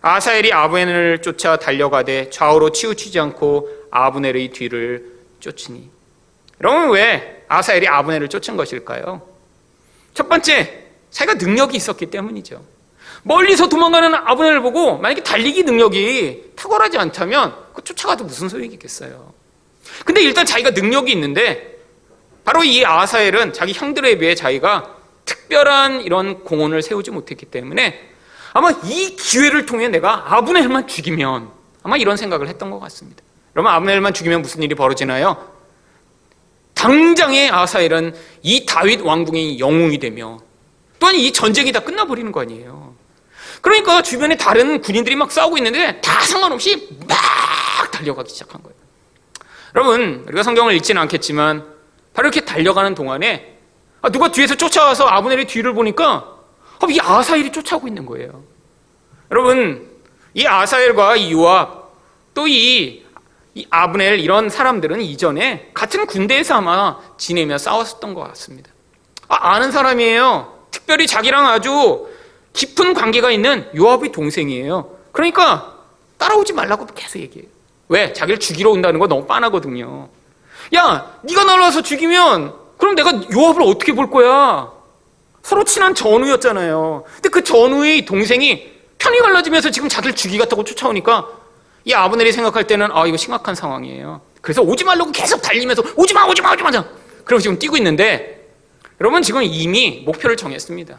아사엘이 0.00 0.52
아브넬을 0.52 1.20
쫓아 1.20 1.56
달려가되 1.56 2.30
좌우로 2.30 2.72
치우치지 2.72 3.20
않고 3.20 3.68
아브넬의 3.90 4.48
뒤를 4.48 5.12
쫓으니. 5.40 5.90
여러분 6.62 6.90
왜 6.90 7.44
아사엘이 7.48 7.86
아브넬을 7.86 8.28
쫓은 8.28 8.56
것일까요? 8.56 9.20
첫 10.14 10.28
번째, 10.28 10.86
자기가 11.10 11.34
능력이 11.34 11.76
있었기 11.76 12.06
때문이죠. 12.06 12.64
멀리서 13.24 13.68
도망가는 13.68 14.14
아브넬을 14.14 14.62
보고 14.62 14.96
만약에 14.96 15.22
달리기 15.22 15.64
능력이 15.64 16.52
탁월하지 16.56 16.96
않다면 16.96 17.54
그 17.74 17.84
쫓아가도 17.84 18.24
무슨 18.24 18.48
소용이 18.48 18.68
있겠어요. 18.72 19.34
근데 20.06 20.22
일단 20.22 20.46
자기가 20.46 20.70
능력이 20.70 21.12
있는데 21.12 21.76
바로 22.42 22.64
이 22.64 22.84
아사엘은 22.86 23.52
자기 23.52 23.74
형들에 23.74 24.16
비해 24.16 24.34
자기가 24.34 25.01
특별한 25.24 26.02
이런 26.02 26.44
공헌을 26.44 26.82
세우지 26.82 27.10
못했기 27.10 27.46
때문에 27.46 28.10
아마 28.52 28.70
이 28.84 29.16
기회를 29.16 29.66
통해 29.66 29.88
내가 29.88 30.34
아브넬만 30.36 30.88
죽이면 30.88 31.50
아마 31.82 31.96
이런 31.96 32.16
생각을 32.16 32.48
했던 32.48 32.70
것 32.70 32.80
같습니다. 32.80 33.22
그러면 33.52 33.72
아브넬만 33.72 34.14
죽이면 34.14 34.42
무슨 34.42 34.62
일이 34.62 34.74
벌어지나요? 34.74 35.50
당장의 36.74 37.50
아사엘은 37.50 38.14
이 38.42 38.66
다윗 38.66 39.00
왕궁의 39.02 39.58
영웅이 39.58 39.98
되며 39.98 40.38
또한 40.98 41.14
이 41.16 41.32
전쟁이 41.32 41.72
다 41.72 41.80
끝나버리는 41.80 42.30
거 42.32 42.40
아니에요. 42.40 42.94
그러니까 43.60 44.02
주변에 44.02 44.36
다른 44.36 44.80
군인들이 44.80 45.14
막 45.16 45.30
싸우고 45.30 45.56
있는데 45.58 46.00
다 46.00 46.20
상관없이 46.22 46.88
막 47.08 47.90
달려가기 47.90 48.30
시작한 48.30 48.62
거예요. 48.62 48.76
여러분, 49.74 50.24
우리가 50.26 50.42
성경을 50.42 50.74
읽지는 50.74 51.00
않겠지만 51.02 51.64
바로 52.12 52.28
이렇게 52.28 52.44
달려가는 52.44 52.94
동안에 52.94 53.58
아, 54.02 54.10
누가 54.10 54.30
뒤에서 54.30 54.56
쫓아와서 54.56 55.06
아브넬의 55.06 55.46
뒤를 55.46 55.72
보니까 55.74 56.36
아, 56.80 56.86
이 56.90 56.98
아사엘이 57.00 57.52
쫓아오고 57.52 57.86
있는 57.86 58.04
거예요. 58.04 58.42
여러분, 59.30 59.88
이 60.34 60.44
아사엘과 60.44 61.16
이 61.16 61.32
요압 61.32 61.92
또이 62.34 63.02
이 63.54 63.66
아브넬 63.70 64.18
이런 64.18 64.48
사람들은 64.48 65.00
이전에 65.02 65.70
같은 65.72 66.06
군대에서 66.06 66.56
아마 66.56 66.98
지내며 67.16 67.58
싸웠었던 67.58 68.14
것 68.14 68.22
같습니다. 68.28 68.70
아, 69.28 69.54
아는 69.54 69.70
사람이에요. 69.70 70.66
특별히 70.70 71.06
자기랑 71.06 71.46
아주 71.46 72.08
깊은 72.54 72.94
관계가 72.94 73.30
있는 73.30 73.70
요압의 73.76 74.10
동생이에요. 74.10 74.98
그러니까 75.12 75.78
따라오지 76.18 76.54
말라고 76.54 76.86
계속 76.86 77.20
얘기해요. 77.20 77.48
왜? 77.88 78.12
자기를 78.12 78.40
죽이러 78.40 78.70
온다는 78.70 78.98
거 78.98 79.06
너무 79.06 79.26
빤하거든요. 79.26 80.08
야, 80.74 81.18
네가 81.22 81.44
날라와서 81.44 81.82
죽이면 81.82 82.61
그럼 82.82 82.96
내가 82.96 83.12
요압을 83.32 83.62
어떻게 83.62 83.92
볼 83.92 84.10
거야? 84.10 84.72
서로 85.40 85.62
친한 85.62 85.94
전우였잖아요. 85.94 87.04
근데 87.14 87.28
그 87.28 87.44
전우의 87.44 88.04
동생이 88.06 88.72
편이 88.98 89.20
갈라지면서 89.20 89.70
지금 89.70 89.88
자기를 89.88 90.16
죽이겠다고 90.16 90.64
쫓아오니까 90.64 91.28
이 91.84 91.92
아브넬이 91.94 92.32
생각할 92.32 92.66
때는 92.66 92.88
아 92.90 93.06
이거 93.06 93.16
심각한 93.16 93.54
상황이에요. 93.54 94.20
그래서 94.40 94.62
오지 94.62 94.82
말라고 94.82 95.12
계속 95.12 95.40
달리면서 95.42 95.84
오지 95.94 96.12
마, 96.12 96.24
오지 96.26 96.42
마, 96.42 96.54
오지 96.54 96.62
마. 96.64 96.70
그러고 97.24 97.40
지금 97.40 97.56
뛰고 97.56 97.76
있는데 97.76 98.48
여러분 99.00 99.22
지금 99.22 99.44
이미 99.44 100.02
목표를 100.04 100.36
정했습니다. 100.36 100.98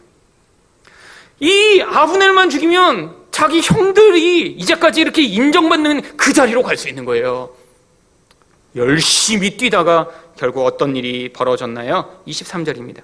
이 1.41 1.83
아브넬만 1.85 2.49
죽이면 2.49 3.13
자기 3.31 3.59
형들이 3.59 4.51
이제까지 4.51 5.01
이렇게 5.01 5.21
인정받는 5.21 6.15
그 6.15 6.31
자리로 6.31 6.63
갈 6.63 6.77
수 6.77 6.87
있는 6.87 7.03
거예요. 7.03 7.49
열심히 8.75 9.57
뛰다가 9.57 10.09
결국 10.35 10.65
어떤 10.65 10.95
일이 10.95 11.31
벌어졌나요? 11.31 12.21
23절입니다. 12.27 13.01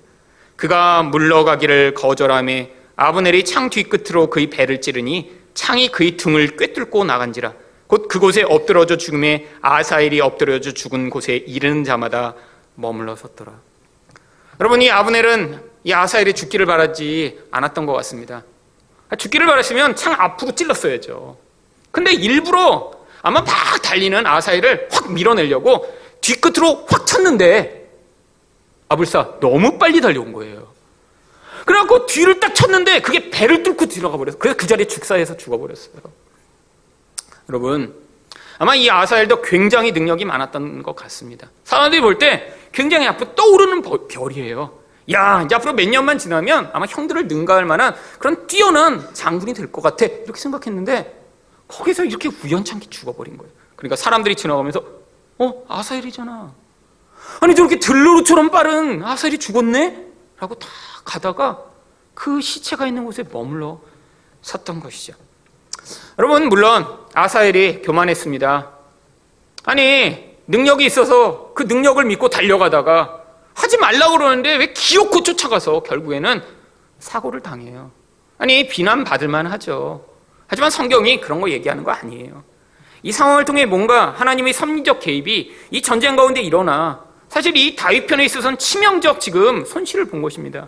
그가 0.56 1.04
물러가기를 1.04 1.94
거절함에 1.94 2.74
아브넬이 2.96 3.46
창 3.46 3.70
뒤끝으로 3.70 4.30
그의 4.30 4.50
배를 4.50 4.82
찌르니 4.82 5.32
창이 5.54 5.90
그의 5.90 6.18
등을 6.18 6.58
꿰뚫고 6.58 7.06
나간지라 7.06 7.54
곧 7.88 8.08
그곳에 8.08 8.44
엎드러져 8.44 8.98
죽음에 8.98 9.48
아사엘이 9.62 10.22
엎드려져 10.22 10.74
죽은 10.74 11.10
곳에 11.10 11.36
이르는 11.36 11.84
자마다 11.84 12.36
머물러 12.76 13.16
섰더라. 13.16 13.54
여러분 14.60 14.82
이 14.82 14.92
아브넬은 14.92 15.62
이 15.86 15.94
아사엘이 15.94 16.34
죽기를 16.34 16.66
바라지 16.66 17.40
않았던 17.52 17.86
것 17.86 17.94
같습니다. 17.94 18.44
죽기를 19.18 19.48
바랐으면 19.48 19.96
창 19.96 20.14
앞으로 20.14 20.52
찔렀어야죠. 20.52 21.38
근데 21.92 22.14
일부러 22.14 22.92
아마 23.22 23.42
막 23.42 23.82
달리는 23.82 24.26
아사엘을 24.26 24.90
확 24.92 25.12
밀어내려고 25.12 25.94
뒤끝으로 26.22 26.86
확 26.90 27.06
쳤는데 27.06 27.90
아불사 28.90 29.40
너무 29.40 29.78
빨리 29.78 30.02
달려온 30.02 30.34
거예요. 30.34 30.68
그래갖고 31.66 32.06
뒤를 32.08 32.40
딱 32.40 32.56
쳤는데 32.56 33.02
그게 33.02 33.30
배를 33.30 33.64
뚫고 33.64 33.86
들어가 33.88 34.18
버렸어요. 34.18 34.40
그래서 34.40 34.58
그 34.58 34.66
자리에 34.68 34.88
죽사해서 34.88 35.38
죽어버렸어요. 35.38 36.02
여러분 37.50 37.96
아마 38.58 38.76
이 38.76 38.90
아사엘도 38.90 39.42
굉장히 39.42 39.92
능력이 39.92 40.26
많았던 40.26 40.84
것 40.84 40.96
같습니다. 40.96 41.50
사람들이 41.64 42.02
볼 42.02 42.18
때 42.20 42.54
굉장히 42.72 43.08
앞으로 43.08 43.36
떠오르는 43.36 43.82
별이에요. 44.08 44.78
야, 45.12 45.42
이제 45.44 45.56
앞으로 45.56 45.74
몇 45.74 45.88
년만 45.90 46.20
지나면 46.20 46.70
아마 46.74 46.86
형들을 46.86 47.28
능가할 47.28 47.66
만한 47.66 47.96
그런 48.20 48.46
뛰어난 48.46 49.12
장군이 49.14 49.54
될 49.54 49.72
것 49.72 49.82
같아. 49.82 50.06
이렇게 50.06 50.40
생각했는데 50.40 51.19
거기서 51.70 52.04
이렇게 52.04 52.30
우연찮게 52.30 52.90
죽어버린 52.90 53.38
거예요. 53.38 53.52
그러니까 53.78 53.96
사람들이 53.96 54.36
지나가면서 54.36 54.84
어, 55.38 55.64
아사엘이잖아. 55.70 56.54
아니 57.40 57.56
저렇게 57.56 57.80
들로루처럼 57.80 58.50
빠른 58.50 59.04
아사엘이 59.04 59.38
죽었네? 59.38 60.06
라고 60.40 60.56
다 60.56 60.68
가다가 61.06 61.64
그 62.14 62.42
시체가 62.42 62.88
있는 62.88 63.06
곳에 63.06 63.24
머물러 63.32 63.80
섰던 64.42 64.82
것이죠. 64.82 65.14
여러분 66.18 66.50
물론 66.50 66.86
아사엘이 67.14 67.84
교만했습니다. 67.84 68.70
아니 69.64 70.36
능력이 70.48 70.86
있어서 70.86 71.54
그 71.54 71.64
능력을 71.64 72.04
믿고 72.04 72.30
달려가다가 72.30 73.24
하지 73.54 73.78
말라고 73.78 74.18
그러는데 74.18 74.56
왜 74.56 74.74
기어코 74.74 75.24
쫓아가서 75.24 75.84
결국에는 75.84 76.42
사고를 77.00 77.42
당해요. 77.42 77.92
아니, 78.38 78.68
비난 78.68 79.04
받을 79.04 79.28
만하죠. 79.28 80.06
하지만 80.50 80.70
성경이 80.72 81.22
그런 81.22 81.40
거 81.40 81.50
얘기하는 81.50 81.84
거 81.84 81.92
아니에요. 81.92 82.44
이 83.04 83.12
상황을 83.12 83.46
통해 83.46 83.66
뭔가 83.66 84.10
하나님의 84.18 84.52
섭리적 84.52 85.00
개입이 85.00 85.56
이 85.72 85.82
전쟁 85.82 86.16
가운데 86.16 86.42
일어나 86.42 87.06
사실 87.30 87.56
이 87.56 87.76
다윗 87.76 88.08
편에 88.08 88.26
있어서는 88.26 88.58
치명적 88.58 89.22
지금 89.22 89.64
손실을 89.64 90.06
본 90.06 90.22
것입니다. 90.22 90.68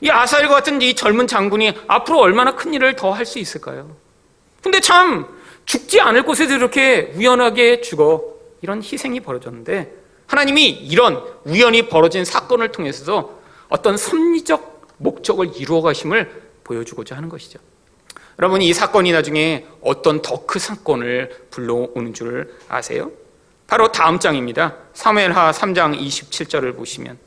이 0.00 0.10
아사엘과 0.10 0.54
같은 0.54 0.80
이 0.82 0.94
젊은 0.94 1.26
장군이 1.26 1.74
앞으로 1.86 2.18
얼마나 2.18 2.56
큰 2.56 2.74
일을 2.74 2.96
더 2.96 3.12
할 3.12 3.26
수 3.26 3.38
있을까요? 3.38 3.94
근데 4.62 4.80
참 4.80 5.26
죽지 5.66 6.00
않을 6.00 6.24
곳에서 6.24 6.54
이렇게 6.54 7.12
우연하게 7.14 7.82
죽어 7.82 8.24
이런 8.62 8.82
희생이 8.82 9.20
벌어졌는데 9.20 9.92
하나님이 10.26 10.68
이런 10.70 11.22
우연히 11.44 11.88
벌어진 11.88 12.24
사건을 12.24 12.72
통해서도 12.72 13.42
어떤 13.68 13.98
섭리적 13.98 14.94
목적을 14.96 15.52
이루어 15.56 15.82
가심을 15.82 16.42
보여주고자 16.64 17.14
하는 17.16 17.28
것이죠. 17.28 17.58
여러분 18.38 18.62
이 18.62 18.72
사건이 18.72 19.12
나중에 19.12 19.64
어떤 19.80 20.20
더 20.22 20.44
큰 20.46 20.60
사건을 20.60 21.46
불러오는 21.50 22.12
줄 22.14 22.54
아세요? 22.68 23.10
바로 23.66 23.90
다음 23.92 24.18
장입니다. 24.18 24.76
사무엘하 24.92 25.52
3장 25.52 25.98
27절을 25.98 26.76
보시면 26.76 27.18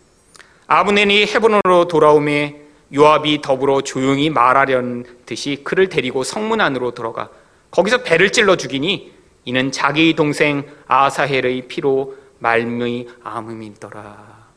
아브넬이 0.68 1.26
헤브론으로 1.28 1.88
돌아오매 1.88 2.56
요압이 2.94 3.42
더불어 3.42 3.82
조용히 3.82 4.30
말하려는 4.30 5.06
듯이 5.26 5.62
그를 5.64 5.90
데리고 5.90 6.24
성문 6.24 6.62
안으로 6.62 6.92
들어가 6.92 7.30
거기서 7.72 8.04
배를 8.04 8.32
찔러 8.32 8.56
죽이니 8.56 9.12
이는 9.46 9.72
자기 9.72 10.14
동생 10.14 10.64
아사헬의 10.88 11.68
피로 11.68 12.16
말미 12.40 13.08
암음이 13.24 13.66
있더라. 13.68 14.48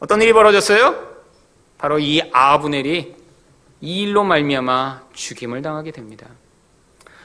어떤 0.00 0.20
일이 0.22 0.32
벌어졌어요? 0.32 1.08
바로 1.78 1.98
이 1.98 2.20
아브넬이 2.32 3.14
이 3.80 4.02
일로 4.02 4.24
말미암아 4.24 5.02
죽임을 5.12 5.62
당하게 5.62 5.90
됩니다. 5.90 6.26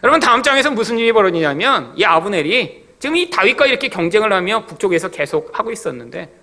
여러분 0.04 0.20
다음 0.20 0.44
장에서 0.44 0.70
무슨 0.72 1.00
일이 1.00 1.12
벌어지냐면 1.14 1.94
이 1.96 2.04
아브넬이 2.04 2.84
지금 3.00 3.16
이 3.16 3.30
다윗과 3.30 3.66
이렇게 3.66 3.90
경쟁을 3.90 4.32
하며 4.32 4.66
북쪽에서 4.66 5.10
계속 5.10 5.58
하고 5.58 5.72
있었는데 5.72 6.34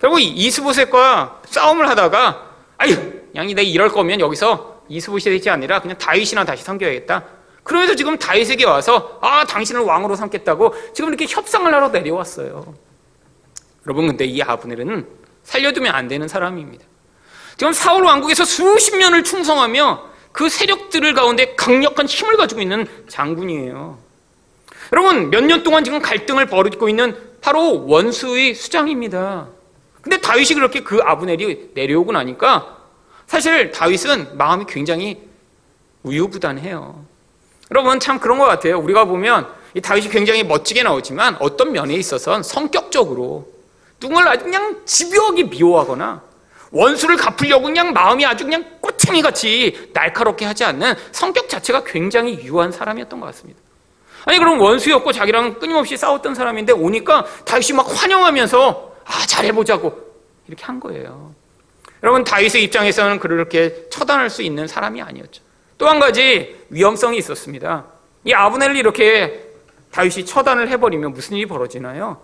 결국 0.00 0.20
이스보셋과 0.20 1.42
싸움을 1.46 1.88
하다가 1.88 2.50
아유 2.78 3.22
양이 3.34 3.54
내가 3.54 3.66
이럴 3.66 3.88
거면 3.88 4.20
여기서 4.20 4.82
이스보셋이 4.88 5.48
아니라 5.48 5.80
그냥 5.80 5.96
다윗이나 5.98 6.44
다시 6.44 6.62
섬겨야겠다. 6.62 7.24
그러면서 7.62 7.94
지금 7.94 8.18
다윗에게 8.18 8.66
와서 8.66 9.18
아 9.22 9.44
당신을 9.46 9.80
왕으로 9.80 10.14
삼겠다고 10.16 10.74
지금 10.92 11.08
이렇게 11.08 11.26
협상을 11.26 11.72
하러 11.72 11.88
내려왔어요. 11.88 12.74
여러분 13.86 14.06
근데 14.06 14.24
이 14.24 14.42
아브넬은 14.42 15.06
살려두면 15.42 15.94
안 15.94 16.08
되는 16.08 16.28
사람입니다. 16.28 16.84
지금 17.56 17.72
사울 17.72 18.04
왕국에서 18.04 18.44
수십 18.44 18.96
년을 18.96 19.24
충성하며 19.24 20.14
그 20.32 20.48
세력들을 20.48 21.14
가운데 21.14 21.54
강력한 21.54 22.06
힘을 22.06 22.36
가지고 22.36 22.60
있는 22.60 22.86
장군이에요. 23.08 23.98
여러분 24.92 25.30
몇 25.30 25.44
년 25.44 25.62
동안 25.62 25.84
지금 25.84 26.00
갈등을 26.00 26.46
벌이고 26.46 26.88
있는 26.88 27.16
바로 27.40 27.86
원수의 27.86 28.54
수장입니다. 28.54 29.48
근데 30.02 30.20
다윗이 30.20 30.54
그렇게 30.54 30.80
그 30.80 31.00
아브넬이 31.02 31.70
내려오고 31.74 32.12
나니까 32.12 32.78
사실 33.26 33.70
다윗은 33.70 34.36
마음이 34.36 34.64
굉장히 34.68 35.22
우유부단해요. 36.02 37.04
여러분 37.70 38.00
참 38.00 38.18
그런 38.18 38.38
것 38.38 38.44
같아요. 38.44 38.78
우리가 38.78 39.04
보면 39.06 39.48
이 39.74 39.80
다윗이 39.80 40.08
굉장히 40.08 40.42
멋지게 40.44 40.82
나오지만 40.82 41.36
어떤 41.40 41.72
면에 41.72 41.94
있어서는 41.94 42.42
성격적으로 42.42 43.48
누군가를 44.00 44.30
아주 44.30 44.44
그냥 44.44 44.82
집요하게 44.84 45.44
미워하거나 45.44 46.22
원수를 46.74 47.16
갚으려고 47.16 47.64
그냥 47.64 47.92
마음이 47.92 48.26
아주 48.26 48.44
그냥 48.44 48.64
꼬챙이 48.80 49.22
같이 49.22 49.90
날카롭게 49.92 50.44
하지 50.44 50.64
않는 50.64 50.94
성격 51.12 51.48
자체가 51.48 51.84
굉장히 51.84 52.44
유한 52.44 52.72
사람이었던 52.72 53.20
것 53.20 53.26
같습니다. 53.26 53.60
아니 54.26 54.38
그럼 54.38 54.60
원수였고 54.60 55.12
자기랑 55.12 55.60
끊임없이 55.60 55.96
싸웠던 55.96 56.34
사람인데 56.34 56.72
오니까 56.72 57.24
다윗이 57.44 57.76
막 57.76 57.86
환영하면서 57.88 58.92
아 59.04 59.26
잘해보자고 59.26 60.14
이렇게 60.48 60.64
한 60.64 60.80
거예요. 60.80 61.32
여러분 62.02 62.24
다윗의 62.24 62.64
입장에서는 62.64 63.20
그렇게 63.20 63.88
처단할 63.88 64.28
수 64.28 64.42
있는 64.42 64.66
사람이 64.66 65.00
아니었죠. 65.00 65.42
또 65.78 65.86
한 65.86 66.00
가지 66.00 66.56
위험성이 66.70 67.18
있었습니다. 67.18 67.84
이 68.24 68.32
아브넬을 68.32 68.76
이렇게 68.76 69.44
다윗이 69.92 70.24
처단을 70.26 70.68
해버리면 70.70 71.12
무슨 71.12 71.36
일이 71.36 71.46
벌어지나요? 71.46 72.20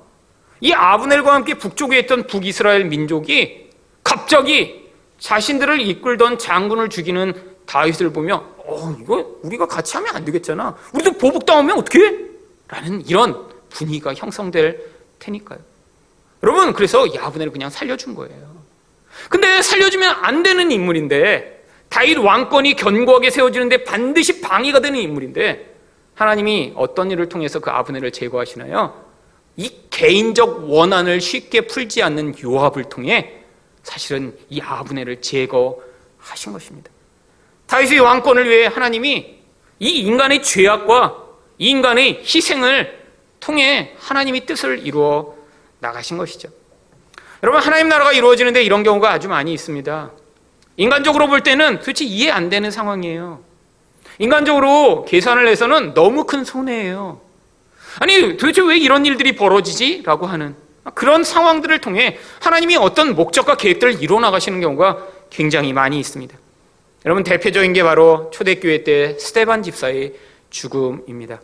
이 0.61 0.73
아브넬과 0.73 1.35
함께 1.35 1.55
북쪽에 1.55 1.99
있던 2.01 2.27
북이스라엘 2.27 2.85
민족이 2.87 3.70
갑자기 4.03 4.89
자신들을 5.19 5.81
이끌던 5.81 6.39
장군을 6.39 6.89
죽이는 6.89 7.35
다윗을 7.67 8.13
보며 8.13 8.45
어 8.59 8.97
이거 9.01 9.39
우리가 9.43 9.67
같이 9.67 9.97
하면 9.97 10.17
안 10.17 10.25
되겠잖아. 10.25 10.77
우리도 10.95 11.13
보복당하면 11.19 11.79
어떻게? 11.79 12.31
라는 12.69 13.07
이런 13.07 13.49
분위기가 13.69 14.15
형성될 14.15 14.81
테니까요. 15.19 15.59
여러분 16.43 16.73
그래서 16.73 17.07
이 17.07 17.19
아브넬을 17.19 17.53
그냥 17.53 17.71
살려준 17.71 18.15
거예요. 18.15 18.61
근데 19.29 19.61
살려주면 19.63 20.17
안 20.23 20.43
되는 20.43 20.71
인물인데 20.71 21.65
다윗 21.89 22.17
왕권이 22.17 22.77
견고하게 22.77 23.31
세워지는데 23.31 23.85
반드시 23.85 24.41
방해가 24.41 24.81
되는 24.81 24.99
인물인데 24.99 25.75
하나님이 26.15 26.73
어떤 26.77 27.11
일을 27.11 27.29
통해서 27.29 27.59
그 27.59 27.71
아브넬을 27.71 28.13
제거하시나요? 28.13 28.95
이 29.57 29.73
개인적 29.91 30.71
원한을 30.71 31.21
쉽게 31.21 31.63
풀지 31.63 32.03
않는 32.03 32.35
요압을 32.43 32.85
통해 32.85 33.40
사실은 33.83 34.37
이 34.49 34.61
아브넬을 34.61 35.21
제거하신 35.21 36.53
것입니다. 36.53 36.91
다윗의 37.67 38.01
왕권을 38.01 38.49
위해 38.49 38.67
하나님이 38.67 39.39
이 39.79 39.89
인간의 39.89 40.43
죄악과 40.43 41.17
이 41.59 41.69
인간의 41.71 42.23
희생을 42.23 43.01
통해 43.39 43.95
하나님이 43.99 44.47
뜻을 44.47 44.87
이루어 44.87 45.35
나가신 45.79 46.19
것이죠. 46.19 46.49
여러분, 47.43 47.63
하나님 47.63 47.89
나라가 47.89 48.13
이루어지는데 48.13 48.63
이런 48.63 48.83
경우가 48.83 49.11
아주 49.11 49.29
많이 49.29 49.53
있습니다. 49.53 50.11
인간적으로 50.77 51.27
볼 51.29 51.43
때는 51.43 51.79
도대체 51.79 52.05
이해 52.05 52.31
안 52.31 52.51
되는 52.51 52.71
상황이에요. 52.71 53.43
인간적으로 54.19 55.07
계산을 55.07 55.49
해서는 55.49 55.95
너무 55.95 56.25
큰 56.25 56.45
손해예요. 56.45 57.21
아니, 57.99 58.37
도대체 58.37 58.61
왜 58.63 58.77
이런 58.77 59.07
일들이 59.07 59.35
벌어지지? 59.35 60.03
라고 60.05 60.27
하는 60.27 60.55
그런 60.95 61.25
상황들을 61.25 61.81
통해 61.81 62.19
하나님이 62.41 62.77
어떤 62.77 63.15
목적과 63.15 63.57
계획들을 63.57 64.03
이루어 64.03 64.21
나가시는 64.21 64.61
경우가 64.61 65.07
굉장히 65.29 65.73
많이 65.73 65.99
있습니다. 65.99 66.37
여러분, 67.07 67.23
대표적인 67.25 67.73
게 67.73 67.83
바로 67.83 68.31
초대교회 68.33 68.85
때 68.85 69.17
스테반 69.19 69.63
집사의 69.63 70.15
죽음입니다. 70.51 71.41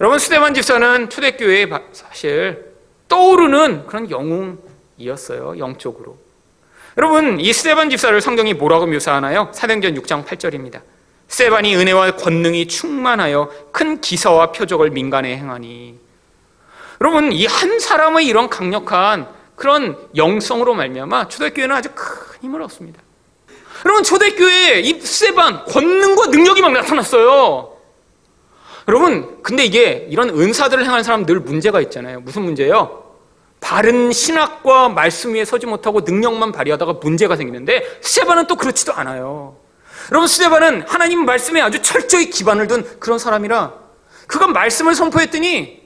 여러분, 0.00 0.18
스테반 0.18 0.54
집사는 0.54 1.10
초대교회에 1.10 1.66
사실 1.92 2.72
떠오르는 3.08 3.86
그런 3.86 4.10
영웅이었어요. 4.10 5.58
영적으로. 5.58 6.18
여러분, 6.96 7.40
이 7.40 7.52
스테반 7.52 7.90
집사를 7.90 8.20
성경이 8.20 8.54
뭐라고 8.54 8.86
묘사하나요? 8.86 9.50
사도행전 9.52 9.94
6장 9.94 10.24
8절입니다. 10.24 10.82
스테반이 11.28 11.76
은혜와 11.76 12.16
권능이 12.16 12.66
충만하여 12.66 13.50
큰 13.72 14.00
기사와 14.00 14.52
표적을 14.52 14.90
민간에 14.90 15.36
행하니. 15.36 16.09
여러분, 17.00 17.32
이 17.32 17.46
한 17.46 17.78
사람의 17.78 18.26
이런 18.26 18.48
강력한 18.48 19.28
그런 19.56 19.96
영성으로 20.16 20.74
말미암아 20.74 21.28
초대교회는 21.28 21.74
아주 21.74 21.90
큰 21.94 22.42
힘을 22.42 22.62
얻습니다. 22.62 23.00
여러분, 23.84 24.04
초대교회에 24.04 24.80
이 24.80 25.00
스테반 25.00 25.64
권능과 25.64 26.26
능력이 26.26 26.60
막 26.60 26.72
나타났어요. 26.72 27.76
여러분, 28.88 29.42
근데 29.42 29.64
이게 29.64 30.06
이런 30.10 30.28
은사들을 30.30 30.84
행하는 30.84 31.02
사람 31.02 31.24
늘 31.24 31.40
문제가 31.40 31.80
있잖아요. 31.82 32.20
무슨 32.20 32.42
문제예요? 32.42 33.04
바른 33.60 34.10
신학과 34.12 34.88
말씀 34.88 35.34
위에 35.34 35.44
서지 35.44 35.66
못하고 35.66 36.00
능력만 36.00 36.52
발휘하다가 36.52 36.94
문제가 36.94 37.36
생기는데 37.36 37.98
스테반은 38.00 38.46
또 38.46 38.56
그렇지도 38.56 38.94
않아요. 38.94 39.56
여러분 40.10 40.26
스테반은 40.26 40.84
하나님 40.88 41.26
말씀에 41.26 41.60
아주 41.60 41.82
철저히 41.82 42.30
기반을 42.30 42.66
둔 42.68 42.88
그런 42.98 43.18
사람이라 43.18 43.74
그가 44.26 44.46
말씀을 44.48 44.94
선포했더니 44.94 45.79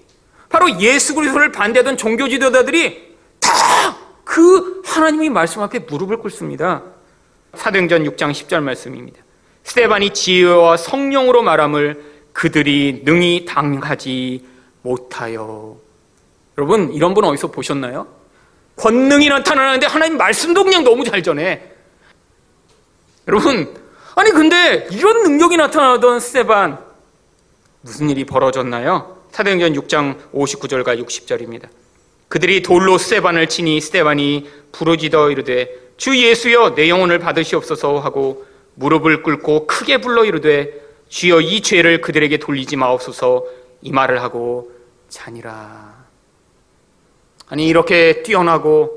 바로 0.55 0.81
예수 0.81 1.15
그리스도를 1.15 1.51
반대하던 1.51 1.97
종교 1.97 2.29
지도자들이 2.29 3.15
다 3.41 3.85
그 4.35 4.83
하나님의 4.85 5.31
말씀 5.31 5.63
앞에 5.63 5.81
무릎을 5.81 6.17
꿇습니다. 6.19 6.83
사도행전 7.55 8.03
6장 8.03 8.33
10절 8.33 8.61
말씀입니다. 8.63 9.23
스테반이 9.63 10.11
지혜와 10.11 10.77
성령으로 10.77 11.43
말함을 11.43 12.03
그들이 12.33 13.03
능히 13.05 13.45
당하지 13.45 14.45
못하여 14.83 15.77
여러분 16.59 16.93
이런 16.93 17.15
분 17.15 17.25
어디서 17.25 17.53
보셨나요? 17.53 18.09
권능이 18.77 19.29
나타나는데 19.29 19.87
하나님 19.87 20.17
말씀도 20.17 20.65
그냥 20.65 20.83
너무 20.83 21.05
잘 21.05 21.23
전해. 21.23 21.63
여러분 23.29 23.73
아니 24.17 24.31
근데 24.31 24.89
이런 24.91 25.23
능력이 25.23 25.57
나타나던 25.57 26.19
스테반 26.19 26.79
무슨 27.83 28.11
일이 28.11 28.25
벌어졌나요? 28.25 29.14
사도행전 29.35 29.73
6장 29.73 30.17
59절과 30.33 31.05
60절입니다. 31.05 31.69
그들이 32.29 32.63
돌로 32.63 32.99
스테반을 32.99 33.49
치니 33.49 33.81
스테반이 33.81 34.49
부르짖어 34.71 35.33
이르되 35.33 35.75
주 35.97 36.17
예수여 36.17 36.77
내 36.77 36.89
영혼을 36.89 37.19
받으시옵소서 37.19 37.99
하고 37.99 38.47
무릎을 38.77 39.25
꿇고 39.25 39.67
크게 39.67 40.01
불러 40.01 40.25
이르되 40.25 40.81
주여 41.09 41.41
이 41.41 41.63
죄를 41.63 42.01
그들에게 42.01 42.37
돌리지 42.37 42.77
마옵소서 42.77 43.45
이 43.83 43.91
말을 43.91 44.23
하고 44.23 44.71
자니라. 45.09 46.05
아니 47.49 47.67
이렇게 47.67 48.23
뛰어나고 48.23 48.97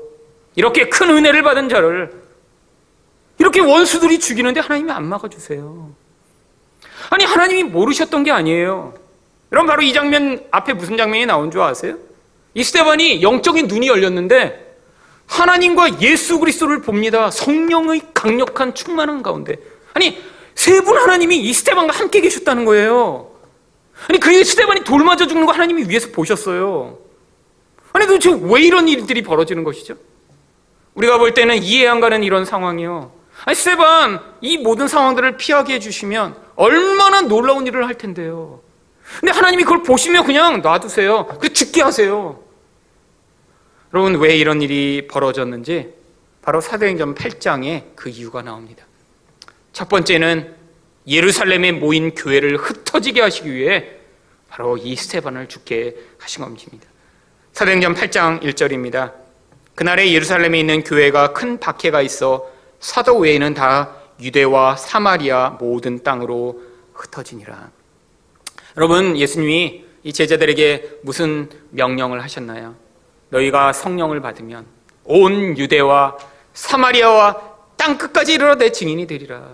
이렇게 0.54 0.88
큰 0.88 1.10
은혜를 1.10 1.42
받은 1.42 1.68
자를 1.68 2.12
이렇게 3.38 3.58
원수들이 3.58 4.20
죽이는데 4.20 4.60
하나님이 4.60 4.92
안 4.92 5.04
막아주세요. 5.04 5.90
아니 7.10 7.24
하나님이 7.24 7.64
모르셨던 7.64 8.22
게 8.22 8.30
아니에요. 8.30 9.07
여러분 9.52 9.66
바로 9.68 9.82
이 9.82 9.92
장면 9.92 10.44
앞에 10.50 10.74
무슨 10.74 10.96
장면이 10.96 11.26
나온 11.26 11.50
줄 11.50 11.60
아세요? 11.60 11.96
이 12.54 12.62
스테반이 12.62 13.22
영적인 13.22 13.66
눈이 13.66 13.88
열렸는데 13.88 14.76
하나님과 15.26 16.00
예수 16.00 16.38
그리스도를 16.38 16.82
봅니다. 16.82 17.30
성령의 17.30 18.02
강력한 18.14 18.74
충만한 18.74 19.22
가운데. 19.22 19.56
아니 19.94 20.18
세 20.54 20.80
분 20.80 20.96
하나님이 20.96 21.36
이 21.38 21.52
스테반과 21.52 21.94
함께 21.96 22.20
계셨다는 22.20 22.64
거예요. 22.64 23.30
아니 24.08 24.18
그 24.18 24.42
스테반이 24.44 24.82
돌 24.84 25.04
맞아 25.04 25.26
죽는 25.26 25.46
거 25.46 25.52
하나님이 25.52 25.84
위에서 25.88 26.08
보셨어요. 26.10 26.98
아니 27.92 28.06
도대체 28.06 28.36
왜 28.42 28.62
이런 28.62 28.88
일들이 28.88 29.22
벌어지는 29.22 29.64
것이죠? 29.64 29.94
우리가 30.94 31.18
볼 31.18 31.32
때는 31.34 31.62
이해 31.62 31.86
안 31.86 32.00
가는 32.00 32.22
이런 32.24 32.44
상황이요. 32.44 33.12
아니 33.44 33.54
스테반 33.54 34.20
이 34.40 34.58
모든 34.58 34.88
상황들을 34.88 35.36
피하게 35.36 35.74
해주시면 35.74 36.34
얼마나 36.56 37.20
놀라운 37.22 37.66
일을 37.66 37.86
할 37.86 37.94
텐데요. 37.94 38.60
근데 39.20 39.32
하나님이 39.32 39.64
그걸 39.64 39.82
보시면 39.82 40.24
그냥 40.24 40.60
놔두세요. 40.62 41.26
그 41.40 41.52
죽게 41.52 41.82
하세요. 41.82 42.42
여러분 43.92 44.16
왜 44.20 44.36
이런 44.36 44.60
일이 44.62 45.06
벌어졌는지 45.10 45.94
바로 46.42 46.60
사도행전 46.60 47.14
8장에 47.14 47.96
그 47.96 48.08
이유가 48.08 48.42
나옵니다. 48.42 48.84
첫 49.72 49.88
번째는 49.88 50.54
예루살렘에 51.06 51.72
모인 51.72 52.14
교회를 52.14 52.56
흩어지게 52.58 53.20
하시기 53.20 53.52
위해 53.52 53.92
바로 54.48 54.76
이 54.76 54.94
스테반을 54.94 55.48
죽게 55.48 55.96
하신 56.18 56.44
겁니다. 56.44 56.86
사도행전 57.52 57.94
8장 57.94 58.42
1절입니다. 58.42 59.12
그날에 59.74 60.12
예루살렘에 60.12 60.60
있는 60.60 60.84
교회가 60.84 61.32
큰 61.32 61.58
박해가 61.58 62.02
있어 62.02 62.50
사도 62.80 63.18
외에는 63.18 63.54
다 63.54 63.94
유대와 64.20 64.76
사마리아 64.76 65.50
모든 65.50 66.02
땅으로 66.02 66.60
흩어지니라. 66.94 67.70
여러분, 68.78 69.16
예수님이 69.16 69.84
이 70.04 70.12
제자들에게 70.12 71.00
무슨 71.02 71.50
명령을 71.70 72.22
하셨나요? 72.22 72.76
너희가 73.30 73.72
성령을 73.72 74.20
받으면 74.20 74.66
온 75.02 75.58
유대와 75.58 76.16
사마리아와 76.54 77.40
땅 77.76 77.98
끝까지 77.98 78.34
이르러 78.34 78.54
내 78.54 78.70
증인이 78.70 79.08
되리라. 79.08 79.48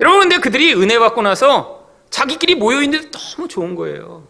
여러분, 0.00 0.20
근데 0.20 0.38
그들이 0.38 0.72
은혜 0.72 0.98
받고 0.98 1.20
나서 1.20 1.86
자기끼리 2.08 2.54
모여있는데 2.54 3.10
너무 3.10 3.46
좋은 3.46 3.74
거예요. 3.74 4.26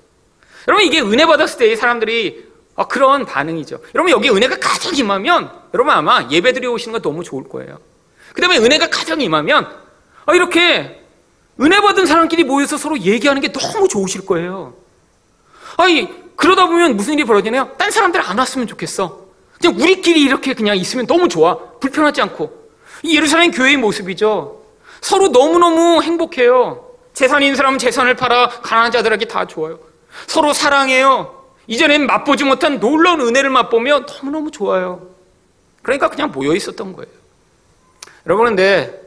여러분, 0.67 0.85
이게 0.85 1.01
은혜 1.01 1.25
받았을 1.25 1.61
때 1.61 1.77
사람들이 1.77 2.53
아, 2.75 2.89
그런 2.89 3.25
반응이죠. 3.25 3.79
여러분, 3.95 4.11
여기 4.11 4.29
은혜가 4.29 4.59
가장 4.59 4.97
임하면 4.97 5.53
여러분 5.73 5.95
아마 5.95 6.29
예배드리 6.29 6.67
오시는 6.67 6.99
거 6.99 7.01
너무 7.01 7.23
좋을 7.23 7.45
거예요. 7.45 7.79
그 8.33 8.41
다음에 8.41 8.59
은혜가 8.59 8.89
가장 8.89 9.21
임하면 9.21 9.71
아, 10.27 10.35
이렇게 10.35 11.04
은혜 11.61 11.81
받은 11.81 12.07
사람끼리 12.07 12.45
모여서 12.45 12.77
서로 12.77 12.99
얘기하는 12.99 13.41
게 13.41 13.53
너무 13.53 13.89
좋으실 13.89 14.27
거예요. 14.27 14.75
아니, 15.77 16.09
그러다 16.37 16.67
보면 16.67 16.97
무슨 16.97 17.15
일이 17.15 17.25
벌어지나요? 17.25 17.73
딴 17.79 17.91
사람들 17.91 18.21
안 18.21 18.39
왔으면 18.39 18.67
좋겠어. 18.67 19.25
그냥 19.61 19.81
우리끼리 19.81 20.23
이렇게 20.23 20.55
그냥 20.55 20.77
있으면 20.77 21.07
너무 21.07 21.29
좋아. 21.29 21.57
불편하지 21.81 22.21
않고. 22.23 22.65
이 23.03 23.17
예루살렘 23.17 23.51
교회의 23.51 23.77
모습이죠. 23.77 24.63
서로 25.01 25.29
너무너무 25.29 26.03
행복해요. 26.03 26.91
재산이 27.13 27.47
있는 27.47 27.57
사람은 27.57 27.79
재산을 27.79 28.17
팔아 28.17 28.49
가난한 28.49 28.91
자들에게 28.91 29.27
다 29.27 29.47
좋아요. 29.47 29.79
서로 30.27 30.53
사랑해요. 30.53 31.45
이전엔 31.67 32.07
맛보지 32.07 32.45
못한 32.45 32.81
놀라운 32.81 33.21
은혜를 33.21 33.51
맛보며 33.51 34.01
너무너무 34.01 34.51
좋아요. 34.51 35.09
그러니까 35.83 36.09
그냥 36.09 36.33
모여 36.33 36.55
있었던 36.55 36.93
거예요. 36.95 37.11
여러분, 38.27 38.47
근데 38.47 39.04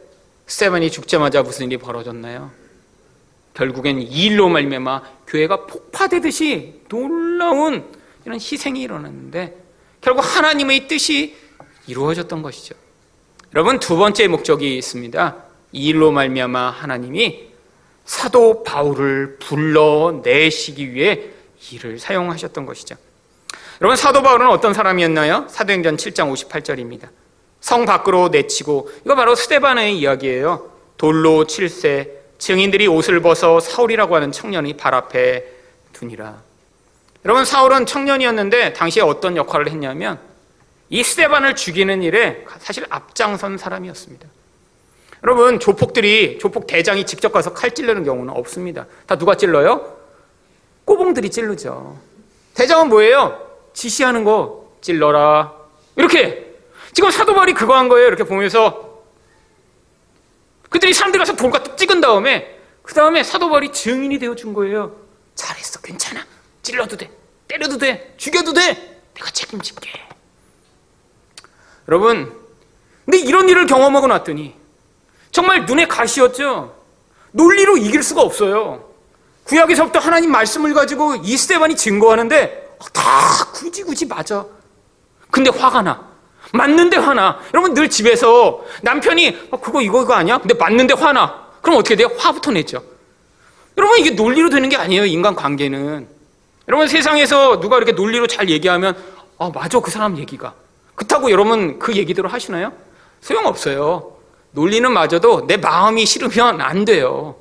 스테반이 0.47 0.89
죽자마자 0.89 1.43
무슨 1.43 1.67
일이 1.67 1.77
벌어졌나요? 1.77 2.51
결국엔 3.53 4.01
이 4.01 4.25
일로 4.25 4.49
말미암아 4.49 5.01
교회가 5.27 5.65
폭파되듯이 5.65 6.81
놀라운 6.89 7.91
이런 8.25 8.39
희생이 8.39 8.81
일어났는데 8.81 9.57
결국 9.99 10.21
하나님의 10.21 10.87
뜻이 10.87 11.35
이루어졌던 11.87 12.41
것이죠. 12.41 12.75
여러분 13.53 13.79
두 13.79 13.97
번째 13.97 14.27
목적이 14.27 14.77
있습니다. 14.77 15.35
이 15.73 15.87
일로 15.87 16.11
말미암아 16.11 16.69
하나님이 16.69 17.47
사도 18.05 18.63
바울을 18.63 19.39
불러내시기 19.39 20.93
위해 20.93 21.25
이를 21.71 21.99
사용하셨던 21.99 22.65
것이죠. 22.65 22.95
여러분 23.81 23.97
사도 23.97 24.21
바울은 24.21 24.47
어떤 24.49 24.73
사람이었나요? 24.73 25.47
사도행전 25.49 25.97
7장 25.97 26.31
58절입니다. 26.31 27.09
성 27.59 27.85
밖으로 27.85 28.29
내치고 28.29 28.89
이거 29.05 29.15
바로 29.15 29.35
스테반의 29.35 29.97
이야기예요. 29.97 30.71
돌로 30.97 31.45
칠세 31.45 32.11
증인들이 32.37 32.87
옷을 32.87 33.21
벗어 33.21 33.59
사울이라고 33.59 34.15
하는 34.15 34.31
청년이 34.31 34.77
발 34.77 34.93
앞에 34.93 35.45
두니라. 35.93 36.41
여러분 37.25 37.45
사울은 37.45 37.85
청년이었는데 37.85 38.73
당시에 38.73 39.03
어떤 39.03 39.35
역할을 39.35 39.69
했냐면 39.69 40.19
이 40.89 41.03
스테반을 41.03 41.55
죽이는 41.55 42.03
일에 42.03 42.45
사실 42.59 42.85
앞장선 42.89 43.57
사람이었습니다. 43.57 44.27
여러분, 45.23 45.59
조폭들이, 45.59 46.37
조폭 46.39 46.67
대장이 46.67 47.05
직접 47.05 47.31
가서 47.31 47.53
칼 47.53 47.71
찔르는 47.71 48.03
경우는 48.03 48.33
없습니다. 48.33 48.85
다 49.07 49.17
누가 49.17 49.35
찔러요? 49.35 49.97
꼬봉들이 50.85 51.29
찔르죠. 51.31 51.97
대장은 52.53 52.89
뭐예요? 52.89 53.41
지시하는 53.73 54.23
거 54.23 54.71
찔러라. 54.81 55.53
이렇게. 55.95 56.46
지금 56.93 57.11
사도발이 57.11 57.53
그거 57.53 57.75
한 57.75 57.89
거예요. 57.89 58.07
이렇게 58.07 58.23
보면서. 58.23 59.03
그들이 60.69 60.93
사람들 60.93 61.19
가서 61.19 61.35
돌 61.35 61.51
갖다 61.51 61.75
찍은 61.75 62.01
다음에, 62.01 62.59
그 62.83 62.93
다음에 62.93 63.23
사도발이 63.23 63.71
증인이 63.71 64.19
되어 64.19 64.35
준 64.35 64.53
거예요. 64.53 64.95
잘했어. 65.35 65.79
괜찮아. 65.81 66.25
찔러도 66.61 66.97
돼. 66.97 67.09
때려도 67.47 67.77
돼. 67.77 68.13
죽여도 68.17 68.53
돼. 68.53 69.01
내가 69.13 69.29
책임질게. 69.31 70.07
여러분, 71.87 72.37
근데 73.05 73.17
이런 73.19 73.47
일을 73.47 73.65
경험하고 73.65 74.07
났더니, 74.07 74.55
정말 75.31 75.65
눈에 75.65 75.87
가시였죠? 75.87 76.75
논리로 77.31 77.77
이길 77.77 78.03
수가 78.03 78.21
없어요. 78.21 78.91
구약에서부터 79.45 79.99
하나님 79.99 80.31
말씀을 80.31 80.73
가지고 80.73 81.15
이스테반이 81.15 81.75
증거하는데 81.75 82.77
다 82.91 83.51
굳이 83.53 83.83
굳이 83.83 84.05
맞아. 84.05 84.45
근데 85.31 85.49
화가 85.49 85.81
나. 85.81 86.16
맞는데 86.53 86.97
화나. 86.97 87.39
여러분 87.53 87.73
늘 87.73 87.89
집에서 87.89 88.63
남편이 88.81 89.37
어, 89.51 89.59
그거 89.59 89.81
이거 89.81 90.03
이거 90.03 90.13
아니야? 90.13 90.37
근데 90.37 90.53
맞는데 90.53 90.93
화나. 90.93 91.47
그럼 91.61 91.79
어떻게 91.79 91.95
돼요? 91.95 92.09
화부터 92.17 92.51
냈죠. 92.51 92.81
여러분 93.77 93.99
이게 93.99 94.11
논리로 94.11 94.49
되는 94.49 94.69
게 94.69 94.77
아니에요. 94.77 95.05
인간 95.05 95.35
관계는. 95.35 96.07
여러분 96.67 96.87
세상에서 96.87 97.59
누가 97.59 97.77
이렇게 97.77 97.91
논리로 97.91 98.27
잘 98.27 98.49
얘기하면 98.49 98.95
아 99.37 99.51
맞아 99.53 99.79
그 99.79 99.91
사람 99.91 100.17
얘기가. 100.17 100.53
그렇다고 100.95 101.29
여러분 101.31 101.79
그 101.79 101.95
얘기대로 101.95 102.27
하시나요? 102.29 102.73
소용없어요. 103.21 104.13
논리는 104.51 104.91
맞아도 104.91 105.45
내 105.45 105.57
마음이 105.57 106.05
싫으면 106.05 106.61
안 106.61 106.85
돼요. 106.85 107.35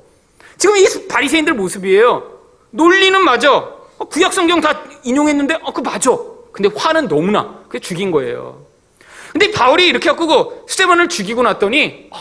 지금 0.57 0.77
이 0.77 0.85
바리새인들 1.07 1.53
모습이에요. 1.53 2.23
논리는 2.71 3.23
맞아. 3.23 3.53
어, 3.53 4.05
구약 4.05 4.33
성경 4.33 4.61
다 4.61 4.83
인용했는데 5.03 5.59
어, 5.63 5.73
그 5.73 5.81
맞아. 5.81 6.11
근데 6.51 6.69
화는 6.75 7.07
너무나 7.07 7.55
그게 7.67 7.79
죽인 7.79 8.11
거예요. 8.11 8.66
근데 9.37 9.51
바울이 9.51 9.85
이렇게 9.85 10.09
하고 10.09 10.65
스테반을 10.67 11.09
죽이고 11.09 11.43
났더니 11.43 12.09
어, 12.09 12.17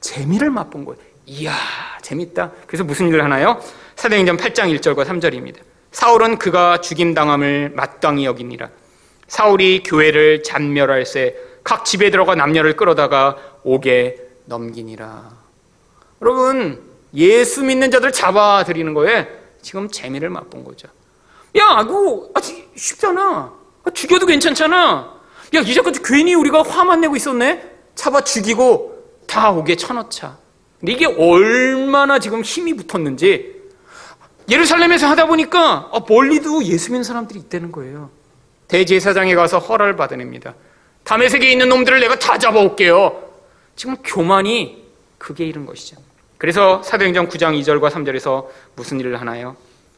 재미를 0.00 0.50
맛본 0.50 0.84
거예요. 0.84 1.00
이야 1.24 1.54
재밌다. 2.02 2.52
그래서 2.66 2.84
무슨 2.84 3.08
일을 3.08 3.24
하나요? 3.24 3.58
사도행전 3.96 4.36
8장 4.36 4.78
1절과 4.78 5.06
3절입니다. 5.06 5.60
사울은 5.92 6.36
그가 6.36 6.82
죽임당함을 6.82 7.72
마땅히 7.74 8.26
여기니라. 8.26 8.68
사울이 9.28 9.82
교회를 9.82 10.42
잔멸할새 10.42 11.36
각 11.64 11.86
집에 11.86 12.10
들어가 12.10 12.34
남녀를 12.34 12.76
끌어다가 12.76 13.38
옥에 13.62 14.16
넘기니라. 14.44 15.30
여러분 16.20 16.82
예수 17.14 17.64
믿는 17.64 17.90
자들 17.90 18.12
잡아들이는 18.12 18.92
거에 18.92 19.26
지금 19.62 19.88
재미를 19.88 20.28
맛본 20.28 20.64
거죠. 20.64 20.88
야, 21.56 21.82
그거 21.86 22.28
아직 22.34 22.70
쉽잖아. 22.76 23.54
죽여도 23.94 24.26
괜찮잖아. 24.26 25.21
야, 25.54 25.60
이제까지 25.60 26.00
괜히 26.02 26.34
우리가 26.34 26.62
화만 26.62 27.00
내고 27.00 27.16
있었네? 27.16 27.70
잡아 27.94 28.22
죽이고 28.22 29.22
다 29.26 29.50
옥에 29.50 29.76
쳐넣자. 29.76 30.38
근데 30.80 30.92
이게 30.92 31.06
얼마나 31.06 32.18
지금 32.18 32.42
힘이 32.42 32.74
붙었는지 32.74 33.62
예루살렘에서 34.50 35.06
하다 35.08 35.26
보니까 35.26 35.88
어, 35.92 36.04
멀리도 36.08 36.64
예수 36.64 36.90
믿는 36.90 37.04
사람들이 37.04 37.38
있다는 37.40 37.70
거예요. 37.70 38.10
대제사장에 38.68 39.34
가서 39.34 39.58
허락을 39.58 39.96
받아냅니다. 39.96 40.54
담에색에 41.04 41.50
있는 41.50 41.68
놈들을 41.68 42.00
내가 42.00 42.18
다 42.18 42.38
잡아올게요. 42.38 43.30
지금 43.76 43.96
교만이 44.02 44.84
그게 45.18 45.44
이른 45.44 45.66
것이죠. 45.66 45.96
그래서 46.38 46.82
사도행전 46.82 47.28
9장 47.28 47.58
2절과 47.60 47.90
3절에서 47.90 48.46
무슨 48.74 48.98
일을 48.98 49.20
하나요? 49.20 49.56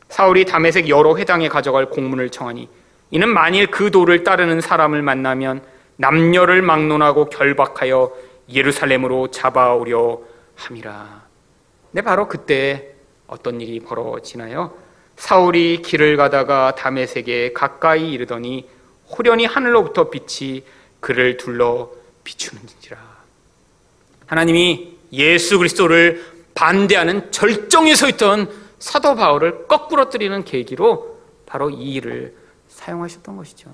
사울이 0.08 0.44
담에색 0.44 0.88
여러 0.88 1.16
회당에 1.16 1.48
가져갈 1.48 1.88
공문을 1.88 2.30
청하니 2.30 2.68
이는 3.14 3.28
만일 3.28 3.68
그 3.68 3.92
도를 3.92 4.24
따르는 4.24 4.60
사람을 4.60 5.00
만나면 5.00 5.62
남녀를 5.98 6.62
막론하고 6.62 7.26
결박하여 7.26 8.12
예루살렘으로 8.52 9.28
잡아오려 9.30 10.20
함이라. 10.56 11.22
네, 11.92 12.02
바로 12.02 12.26
그때 12.26 12.88
어떤 13.28 13.60
일이 13.60 13.78
벌어지나요? 13.78 14.74
사울이 15.14 15.82
길을 15.82 16.16
가다가 16.16 16.74
담에색에 16.74 17.52
가까이 17.52 18.10
이르더니 18.10 18.68
호련히 19.16 19.44
하늘로부터 19.44 20.10
빛이 20.10 20.64
그를 20.98 21.36
둘러 21.36 21.92
비추는지라. 22.24 22.98
하나님이 24.26 24.98
예수 25.12 25.58
그리스도를 25.58 26.20
반대하는 26.56 27.30
절정에 27.30 27.94
서 27.94 28.08
있던 28.08 28.50
사도 28.80 29.14
바울을 29.14 29.68
거꾸로 29.68 30.10
뜨리는 30.10 30.42
계기로 30.42 31.16
바로 31.46 31.70
이 31.70 31.92
일을 31.92 32.42
사용하셨던 32.84 33.36
것이죠. 33.36 33.70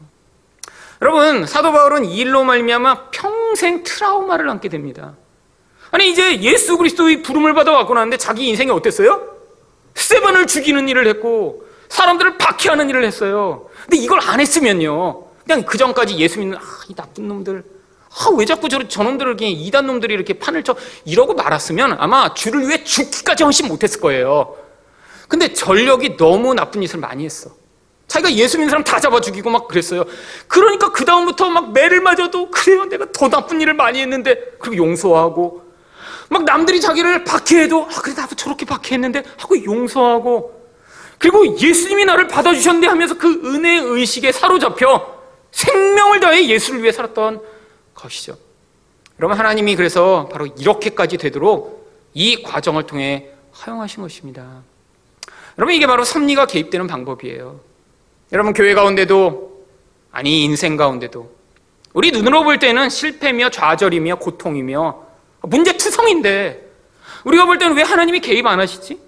여러분, 1.02 1.46
사도 1.46 1.72
바울은 1.72 2.04
이 2.04 2.16
일로 2.18 2.44
말미암아 2.44 3.10
평생 3.10 3.82
트라우마를 3.82 4.48
안게 4.50 4.68
됩니다. 4.68 5.14
아니 5.90 6.10
이제 6.10 6.40
예수 6.42 6.76
그리스도의 6.76 7.22
부름을 7.22 7.54
받아 7.54 7.72
왔고 7.72 7.94
나는데 7.94 8.16
자기 8.16 8.46
인생이 8.48 8.70
어땠어요? 8.70 9.28
스테반을 9.94 10.46
죽이는 10.46 10.88
일을 10.88 11.06
했고 11.08 11.64
사람들을 11.88 12.38
박해하는 12.38 12.88
일을 12.90 13.04
했어요. 13.04 13.68
근데 13.82 13.96
이걸 13.96 14.20
안 14.20 14.38
했으면요. 14.38 15.24
그냥 15.44 15.64
그 15.64 15.76
전까지 15.76 16.16
예수 16.18 16.38
믿는 16.38 16.56
아, 16.56 16.60
이 16.88 16.94
나쁜 16.94 17.26
놈들 17.26 17.64
아, 18.10 18.30
왜 18.36 18.44
자꾸 18.44 18.68
저, 18.68 18.86
저놈들을 18.86 19.36
그냥 19.36 19.52
이단 19.52 19.86
놈들이 19.86 20.14
이렇게 20.14 20.34
판을 20.34 20.62
쳐 20.62 20.76
이러고 21.04 21.34
말았으면 21.34 21.96
아마 21.98 22.34
주를 22.34 22.68
위해 22.68 22.84
죽기까지 22.84 23.42
헌신 23.42 23.66
못했을 23.66 24.00
거예요. 24.00 24.56
근데 25.26 25.52
전력이 25.52 26.16
너무 26.16 26.54
나쁜 26.54 26.82
짓을 26.82 27.00
많이 27.00 27.24
했어. 27.24 27.50
자기가 28.10 28.32
예수 28.32 28.58
믿는 28.58 28.70
사람 28.70 28.82
다 28.82 28.98
잡아 28.98 29.20
죽이고 29.20 29.50
막 29.50 29.68
그랬어요. 29.68 30.04
그러니까 30.48 30.90
그 30.90 31.04
다음부터 31.04 31.48
막 31.48 31.72
매를 31.72 32.00
맞아도 32.00 32.50
그래요. 32.50 32.86
내가 32.86 33.06
더 33.12 33.28
나쁜 33.28 33.60
일을 33.60 33.74
많이 33.74 34.00
했는데 34.00 34.34
그리고 34.58 34.84
용서하고 34.84 35.62
막 36.28 36.42
남들이 36.42 36.80
자기를 36.80 37.22
박해해도 37.22 37.84
아 37.84 38.00
그래 38.02 38.14
나도 38.14 38.34
저렇게 38.34 38.66
박해했는데 38.66 39.22
하고 39.36 39.64
용서하고 39.64 40.60
그리고 41.18 41.56
예수님이 41.56 42.04
나를 42.04 42.26
받아주셨는데 42.26 42.88
하면서 42.88 43.16
그 43.16 43.42
은혜 43.44 43.78
의식에 43.78 44.32
사로잡혀 44.32 45.20
생명을 45.52 46.18
다해 46.18 46.48
예수를 46.48 46.82
위해 46.82 46.90
살았던 46.90 47.40
것이죠. 47.94 48.36
여러분 49.20 49.38
하나님이 49.38 49.76
그래서 49.76 50.28
바로 50.32 50.46
이렇게까지 50.46 51.16
되도록 51.16 51.88
이 52.14 52.42
과정을 52.42 52.88
통해 52.88 53.30
허용하신 53.64 54.02
것입니다. 54.02 54.62
여러분 55.58 55.76
이게 55.76 55.86
바로 55.86 56.02
섭리가 56.02 56.46
개입되는 56.46 56.88
방법이에요. 56.88 57.69
여러분 58.32 58.52
교회 58.52 58.74
가운데도 58.74 59.64
아니 60.12 60.44
인생 60.44 60.76
가운데도 60.76 61.30
우리 61.92 62.12
눈으로 62.12 62.44
볼 62.44 62.58
때는 62.60 62.88
실패며 62.88 63.50
좌절이며 63.50 64.16
고통이며 64.16 65.06
문제투성인데 65.42 66.70
우리가 67.24 67.46
볼 67.46 67.58
때는 67.58 67.76
왜 67.76 67.82
하나님이 67.82 68.20
개입 68.20 68.46
안 68.46 68.60
하시지? 68.60 69.00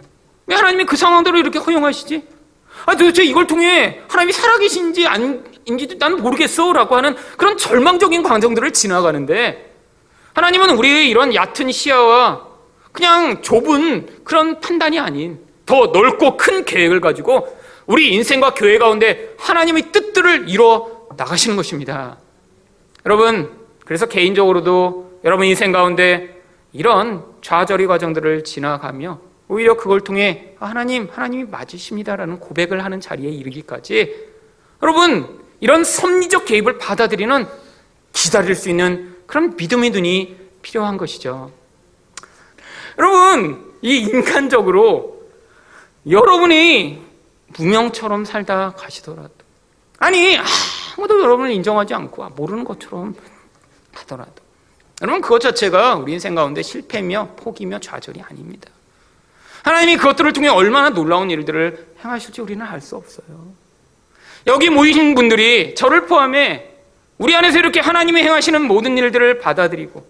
왜 0.46 0.56
하나님이 0.56 0.84
그 0.84 0.96
상황대로 0.96 1.38
이렇게 1.38 1.60
허용하시지? 1.60 2.24
아 2.86 2.96
도대체 2.96 3.22
이걸 3.22 3.46
통해 3.46 4.00
하나님이 4.08 4.32
살아계신지 4.32 5.06
아닌지도 5.06 5.96
나는 5.98 6.20
모르겠어 6.20 6.72
라고 6.72 6.96
하는 6.96 7.14
그런 7.36 7.56
절망적인 7.56 8.24
과정들을 8.24 8.72
지나가는데 8.72 9.72
하나님은 10.34 10.70
우리의 10.70 11.08
이런 11.08 11.32
얕은 11.32 11.70
시야와 11.70 12.48
그냥 12.90 13.40
좁은 13.40 14.24
그런 14.24 14.58
판단이 14.60 14.98
아닌 14.98 15.38
더 15.64 15.86
넓고 15.86 16.36
큰 16.36 16.64
계획을 16.64 17.00
가지고 17.00 17.61
우리 17.86 18.14
인생과 18.14 18.54
교회 18.54 18.78
가운데 18.78 19.34
하나님의 19.38 19.92
뜻들을 19.92 20.48
이루어 20.48 21.06
나가시는 21.16 21.56
것입니다. 21.56 22.18
여러분, 23.04 23.50
그래서 23.84 24.06
개인적으로도 24.06 25.20
여러분 25.24 25.46
인생 25.46 25.72
가운데 25.72 26.40
이런 26.72 27.24
좌절의 27.42 27.86
과정들을 27.86 28.44
지나가며 28.44 29.20
오히려 29.48 29.76
그걸 29.76 30.00
통해 30.00 30.54
아, 30.60 30.66
하나님, 30.66 31.08
하나님이 31.10 31.44
맞으십니다라는 31.44 32.40
고백을 32.40 32.84
하는 32.84 33.00
자리에 33.00 33.30
이르기까지 33.30 34.32
여러분, 34.82 35.40
이런 35.60 35.84
섭리적 35.84 36.46
개입을 36.46 36.78
받아들이는 36.78 37.46
기다릴 38.12 38.54
수 38.54 38.68
있는 38.68 39.16
그런 39.26 39.54
믿음의 39.56 39.90
눈이 39.90 40.36
필요한 40.62 40.96
것이죠. 40.96 41.52
여러분, 42.98 43.72
이 43.80 43.98
인간적으로 43.98 45.22
여러분이 46.08 47.11
무명처럼 47.56 48.24
살다 48.24 48.72
가시더라도 48.76 49.30
아니 49.98 50.38
아무도 50.96 51.20
여러분을 51.20 51.50
인정하지 51.52 51.94
않고 51.94 52.28
모르는 52.30 52.64
것처럼 52.64 53.14
하더라도 53.92 54.32
여러분 55.00 55.20
그것 55.20 55.40
자체가 55.40 55.96
우리 55.96 56.12
인생 56.12 56.34
가운데 56.34 56.62
실패며 56.62 57.30
포기며 57.36 57.80
좌절이 57.80 58.22
아닙니다. 58.22 58.70
하나님이 59.62 59.96
그것들을 59.96 60.32
통해 60.32 60.48
얼마나 60.48 60.90
놀라운 60.90 61.30
일들을 61.30 61.94
행하실지 62.04 62.40
우리는 62.40 62.64
알 62.64 62.80
수 62.80 62.96
없어요. 62.96 63.52
여기 64.46 64.70
모이신 64.70 65.14
분들이 65.14 65.74
저를 65.76 66.06
포함해 66.06 66.68
우리 67.18 67.34
안에서 67.36 67.58
이렇게 67.58 67.78
하나님이 67.78 68.22
행하시는 68.22 68.60
모든 68.62 68.98
일들을 68.98 69.38
받아들이고 69.38 70.04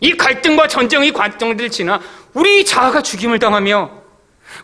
이 0.00 0.16
갈등과 0.16 0.68
전쟁의 0.68 1.12
과정들 1.12 1.70
지나 1.70 2.00
우리 2.32 2.64
자아가 2.64 3.02
죽임을 3.02 3.38
당하며 3.38 4.05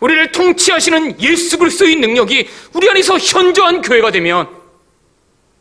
우리를 0.01 0.31
통치하시는 0.31 1.21
예수 1.21 1.57
그리스도의 1.57 1.95
능력이 1.97 2.47
우리 2.73 2.89
안에서 2.89 3.17
현저한 3.17 3.81
교회가 3.81 4.11
되면 4.11 4.49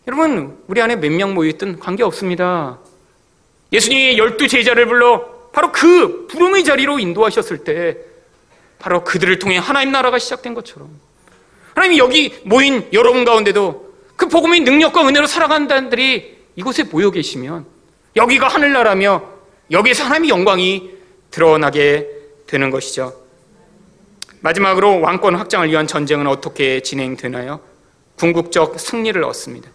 여러분 0.07 0.59
우리 0.67 0.81
안에 0.81 0.97
몇 0.97 1.11
명 1.13 1.35
모여있든 1.35 1.79
관계 1.79 2.03
없습니다. 2.03 2.79
예수님이 3.73 4.19
열두 4.19 4.49
제자를 4.49 4.87
불러 4.87 5.51
바로 5.53 5.71
그 5.73 6.27
부름의 6.29 6.65
자리로 6.65 6.99
인도하셨을 6.99 7.59
때 7.59 7.97
바로 8.79 9.05
그들을 9.05 9.39
통해 9.39 9.59
하나님 9.59 9.93
나라가 9.93 10.19
시작된 10.19 10.55
것처럼 10.55 10.91
하나님이 11.75 11.99
여기 11.99 12.35
모인 12.45 12.89
여러분 12.93 13.25
가운데도 13.25 13.93
그 14.17 14.29
복음의 14.29 14.61
능력과 14.61 15.07
은혜로 15.07 15.27
살아가는 15.27 15.69
자들이 15.69 16.37
이곳에 16.57 16.85
모여 16.85 17.11
계시면 17.11 17.65
여기가 18.17 18.49
하늘나라며 18.49 19.23
여기에서 19.71 20.05
하나님의 20.05 20.31
영광이 20.31 20.91
드러나게 21.31 22.09
되는 22.47 22.71
것이죠. 22.71 23.22
마지막으로 24.43 25.01
왕권 25.01 25.37
확장을 25.37 25.69
위한 25.71 25.87
전쟁은 25.87 26.27
어떻게 26.27 26.81
진행되나요? 26.81 27.61
궁극적 28.17 28.79
승리를 28.79 29.23
얻습니다. 29.25 29.71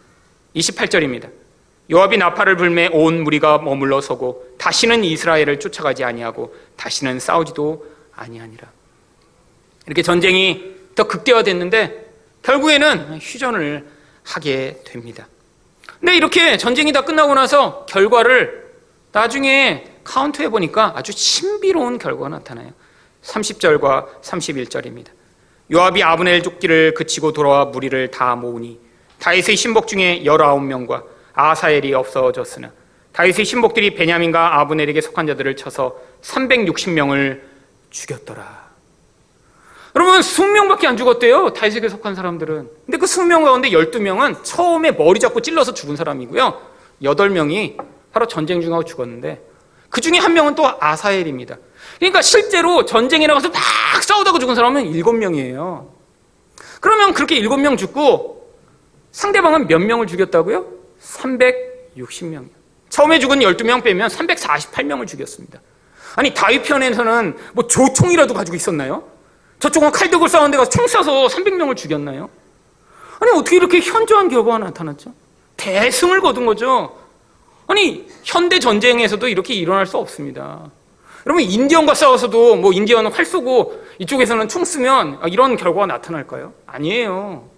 28절입니다. 0.55 1.30
요압이 1.89 2.18
나팔을 2.18 2.57
불매 2.57 2.89
온 2.91 3.24
무리가 3.24 3.59
머물러 3.59 4.01
서고 4.01 4.45
다시는 4.57 5.05
이스라엘을 5.05 5.59
쫓아가지 5.59 6.03
아니하고 6.03 6.53
다시는 6.76 7.20
싸우지도 7.20 7.86
아니하니라. 8.13 8.68
이렇게 9.86 10.01
전쟁이 10.01 10.76
더 10.95 11.07
극대화됐는데 11.07 12.05
결국에는 12.43 13.20
휴전을 13.22 13.88
하게 14.24 14.82
됩니다. 14.86 15.28
근데 15.99 16.15
이렇게 16.18 16.57
전쟁이 16.57 16.91
다 16.91 17.01
끝나고 17.05 17.34
나서 17.36 17.86
결과를 17.86 18.68
나중에 19.13 19.86
카운트해 20.03 20.49
보니까 20.49 20.91
아주 20.95 21.13
신비로운 21.13 21.99
결과가 21.99 22.30
나타나요. 22.30 22.72
30절과 23.28 24.22
31절입니다. 24.22 25.08
요압이 25.72 26.02
아브넬 26.02 26.44
쫓기를 26.44 26.94
그치고 26.94 27.34
돌아와 27.34 27.66
무리를 27.66 28.10
다 28.10 28.36
모으니 28.36 28.80
다윗의 29.20 29.58
신복 29.58 29.88
중에 29.88 30.24
19명과 30.24 31.04
아사엘이 31.34 31.94
없어졌으나 31.94 32.72
다윗의 33.12 33.46
신복들이 33.46 33.96
베냐민과 33.96 34.60
아브넬에게 34.60 35.02
속한 35.02 35.28
자들을 35.28 35.56
쳐서 35.56 36.00
360명을 36.22 37.42
죽였더라. 37.90 38.68
여러분 39.96 40.20
20명밖에 40.20 40.86
안 40.86 40.96
죽었대요. 40.96 41.54
다윗에게 41.54 41.90
속한 41.90 42.14
사람들은. 42.14 42.70
근데 42.86 42.98
그 42.98 43.06
20명 43.08 43.44
가운데 43.44 43.72
12명은 43.72 44.44
처음에 44.44 44.92
머리 44.92 45.20
잡고 45.20 45.42
찔러서 45.42 45.74
죽은 45.74 45.96
사람이고요. 45.96 46.62
8명이 47.02 47.78
바로 48.12 48.28
전쟁 48.28 48.62
중하고 48.62 48.86
죽었는데 48.86 49.42
그 49.90 50.02
중에 50.02 50.18
한 50.18 50.34
명은 50.34 50.56
또 50.56 50.70
아사엘입니다. 50.80 51.58
그러니까 52.00 52.22
실제로 52.22 52.86
전쟁에 52.86 53.28
나가서 53.28 53.50
막 53.50 53.62
싸우다가 54.04 54.40
죽은 54.40 54.56
사람은 54.56 54.92
7명이에요. 54.92 55.88
그러면 56.82 57.14
그렇게 57.14 57.40
7명 57.42 57.78
죽고 57.78 58.56
상대방은 59.12 59.68
몇 59.68 59.80
명을 59.80 60.08
죽였다고요? 60.08 60.66
360명이요. 61.02 62.50
처음에 62.90 63.20
죽은 63.20 63.40
12명 63.40 63.84
빼면 63.84 64.10
348명을 64.10 65.08
죽였습니다. 65.08 65.60
아니 66.16 66.34
다윗 66.34 66.64
편에서는 66.64 67.38
뭐 67.54 67.68
조총이라도 67.68 68.34
가지고 68.34 68.56
있었나요? 68.56 69.04
저쪽은 69.60 69.92
칼덕을 69.92 70.30
싸우는데 70.30 70.58
가서 70.58 70.70
총 70.70 70.86
쏴서 70.86 71.30
300명을 71.30 71.76
죽였나요? 71.76 72.30
아니 73.20 73.32
어떻게 73.32 73.56
이렇게 73.56 73.80
현저한 73.80 74.30
결과가 74.30 74.60
나타났죠? 74.60 75.14
대승을 75.58 76.22
거둔 76.22 76.46
거죠. 76.46 76.96
아니 77.68 78.07
현대 78.24 78.59
전쟁에서도 78.59 79.28
이렇게 79.28 79.53
일어날 79.53 79.86
수 79.86 79.97
없습니다. 79.97 80.72
여러분 81.26 81.43
인디언과 81.43 81.93
싸워서도 81.93 82.55
뭐 82.55 82.72
인디언은 82.72 83.11
활 83.11 83.26
쏘고 83.26 83.84
이쪽에서는 83.99 84.47
총 84.47 84.63
쓰면 84.63 85.20
이런 85.30 85.57
결과가 85.57 85.86
나타날까요? 85.88 86.53
아니에요. 86.65 87.49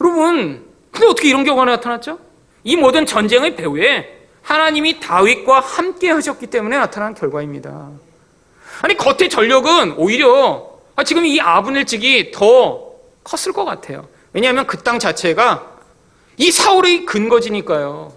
여러분 0.00 0.66
근데 0.90 1.06
어떻게 1.06 1.28
이런 1.28 1.44
결과가 1.44 1.70
나타났죠? 1.72 2.18
이 2.64 2.76
모든 2.76 3.04
전쟁의 3.06 3.56
배후에 3.56 4.20
하나님이 4.42 5.00
다윗과 5.00 5.60
함께 5.60 6.10
하셨기 6.10 6.46
때문에 6.48 6.78
나타난 6.78 7.14
결과입니다. 7.14 7.90
아니 8.80 8.96
겉의 8.96 9.28
전력은 9.28 9.92
오히려 9.98 10.70
아, 10.96 11.04
지금 11.04 11.24
이 11.26 11.40
아브넬직이 11.40 12.32
더 12.32 12.92
컸을 13.24 13.52
것 13.54 13.64
같아요. 13.64 14.08
왜냐하면 14.32 14.66
그 14.66 14.82
땅 14.82 14.98
자체가 14.98 15.70
이 16.38 16.50
사울의 16.50 17.04
근거지니까요. 17.04 18.12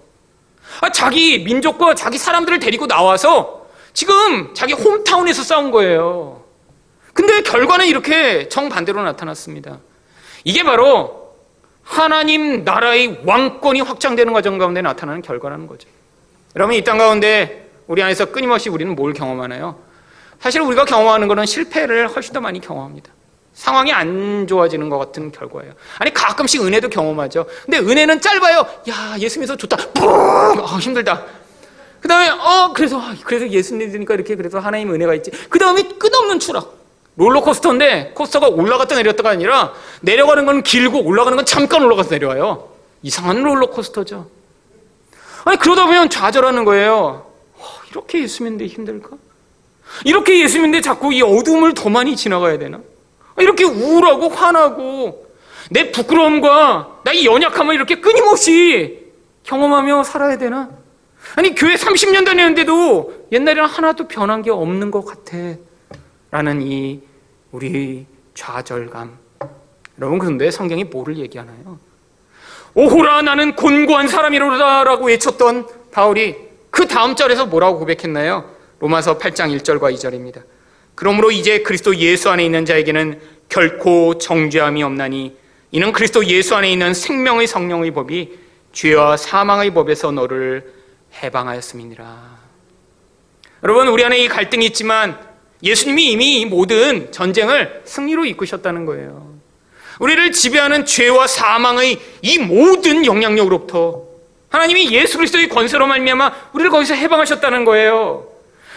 아, 0.82 0.89
자기 0.91 1.39
민족과 1.39 1.95
자기 1.95 2.17
사람들을 2.17 2.59
데리고 2.59 2.88
나와서 2.88 3.65
지금 3.93 4.53
자기 4.53 4.73
홈타운에서 4.73 5.43
싸운 5.43 5.71
거예요. 5.71 6.43
근데 7.13 7.41
결과는 7.41 7.86
이렇게 7.88 8.49
정반대로 8.49 9.01
나타났습니다. 9.03 9.80
이게 10.43 10.63
바로 10.63 11.34
하나님 11.84 12.63
나라의 12.63 13.21
왕권이 13.26 13.82
확장되는 13.82 14.34
과정 14.34 14.57
가운데 14.57 14.82
나타나는 14.82 15.21
결과라는 15.21 15.67
거죠. 15.67 15.88
여러분, 16.55 16.76
이 16.76 16.84
땅 16.84 16.97
가운데 16.97 17.69
우리 17.88 18.01
안에서 18.03 18.26
끊임없이 18.26 18.69
우리는 18.69 18.95
뭘 18.95 19.13
경험하나요? 19.13 19.80
사실 20.39 20.61
우리가 20.61 20.86
경험하는 20.86 21.28
것은 21.28 21.45
실패를 21.45 22.07
훨씬 22.09 22.34
더 22.34 22.41
많이 22.41 22.59
경험합니다. 22.59 23.11
상황이 23.56 23.91
안 23.91 24.45
좋아지는 24.47 24.89
것 24.89 24.97
같은 24.99 25.32
결과예요. 25.32 25.74
아니 25.97 26.14
가끔씩 26.14 26.62
은혜도 26.64 26.89
경험하죠. 26.89 27.47
근데 27.64 27.80
은혜는 27.80 28.22
짧아요. 28.22 28.68
야 28.89 29.16
예수 29.20 29.39
믿어서 29.39 29.58
좋다. 29.58 29.78
뿡! 29.93 30.06
어, 30.06 30.78
힘들다. 30.80 31.24
그 32.01 32.08
다음에 32.08 32.30
어 32.30 32.74
그래서 32.76 33.01
그래서 33.24 33.49
예수 33.49 33.74
믿으니까 33.74 34.14
이렇게 34.14 34.36
그래서 34.36 34.60
하나님 34.60 34.93
은혜가 34.93 35.16
있지. 35.16 35.32
그 35.49 35.58
다음에 35.58 35.82
끝없는 35.84 36.39
추락. 36.39 36.76
롤러코스터인데 37.16 38.12
코스터가 38.14 38.49
올라갔다 38.49 38.95
내렸다가 38.97 39.30
아니라 39.30 39.74
내려가는 40.01 40.45
건 40.45 40.62
길고 40.62 41.01
올라가는 41.01 41.34
건 41.38 41.45
잠깐 41.45 41.82
올라가서 41.84 42.10
내려와요. 42.10 42.70
이상한 43.03 43.41
롤러코스터죠. 43.41 44.30
아니 45.45 45.58
그러다 45.58 45.86
보면 45.86 46.10
좌절하는 46.10 46.66
거예요. 46.66 47.26
어, 47.58 47.64
이렇게 47.89 48.22
예수 48.22 48.43
믿는데 48.43 48.68
힘들까? 48.68 49.12
이렇게 50.03 50.41
예수 50.43 50.56
믿는데 50.58 50.82
자꾸 50.82 51.14
이 51.14 51.22
어둠을 51.22 51.74
더 51.74 51.89
많이 51.89 52.18
지나가야 52.18 52.60
되나? 52.60 52.82
이렇게 53.38 53.63
우울하고 53.63 54.29
화나고 54.29 55.25
내 55.71 55.91
부끄러움과 55.91 56.99
나의 57.03 57.25
연약함을 57.25 57.75
이렇게 57.75 57.99
끊임없이 57.99 59.11
경험하며 59.43 60.03
살아야 60.03 60.38
되나? 60.38 60.69
아니 61.36 61.55
교회 61.55 61.75
30년 61.75 62.25
다녔는데도 62.25 63.27
옛날에는 63.31 63.65
하나도 63.65 64.07
변한 64.07 64.41
게 64.41 64.51
없는 64.51 64.91
것 64.91 65.05
같아 65.05 65.38
라는 66.31 66.61
이 66.61 67.01
우리 67.51 68.05
좌절감 68.33 69.17
여러분 69.99 70.19
그런데 70.19 70.51
성경이 70.51 70.86
뭐를 70.86 71.17
얘기하나요? 71.17 71.79
오호라 72.73 73.21
나는 73.21 73.55
곤고한 73.55 74.07
사람이로다 74.07 74.83
라고 74.83 75.05
외쳤던 75.05 75.67
바울이 75.91 76.36
그 76.69 76.88
다음 76.88 77.15
절에서 77.15 77.45
뭐라고 77.45 77.79
고백했나요? 77.79 78.51
로마서 78.79 79.17
8장 79.17 79.57
1절과 79.57 79.93
2절입니다. 79.95 80.43
그러므로 80.95 81.31
이제 81.31 81.59
그리스도 81.59 81.95
예수 81.97 82.29
안에 82.29 82.43
있는 82.43 82.65
자에게는 82.65 83.19
결코 83.49 84.17
정죄함이 84.17 84.81
없나니 84.81 85.35
이는 85.71 85.91
그리스도 85.91 86.25
예수 86.25 86.55
안에 86.55 86.71
있는 86.71 86.93
생명의 86.93 87.47
성령의 87.47 87.91
법이 87.91 88.37
죄와 88.71 89.17
사망의 89.17 89.73
법에서 89.73 90.11
너를 90.11 90.73
해방하였음이니라. 91.21 92.35
여러분 93.63 93.87
우리 93.87 94.03
안에 94.03 94.19
이 94.19 94.27
갈등이 94.27 94.65
있지만 94.67 95.19
예수님이 95.63 96.11
이미 96.11 96.41
이 96.41 96.45
모든 96.45 97.11
전쟁을 97.11 97.81
승리로 97.85 98.25
이끄셨다는 98.25 98.85
거예요. 98.85 99.35
우리를 99.99 100.31
지배하는 100.31 100.85
죄와 100.85 101.27
사망의 101.27 101.99
이 102.21 102.37
모든 102.37 103.05
영향력으로부터 103.05 104.03
하나님이 104.49 104.91
예수 104.91 105.17
그리스도의 105.17 105.49
권세로 105.49 105.87
말미암아 105.87 106.51
우리를 106.53 106.69
거기서 106.71 106.93
해방하셨다는 106.93 107.65
거예요. 107.65 108.27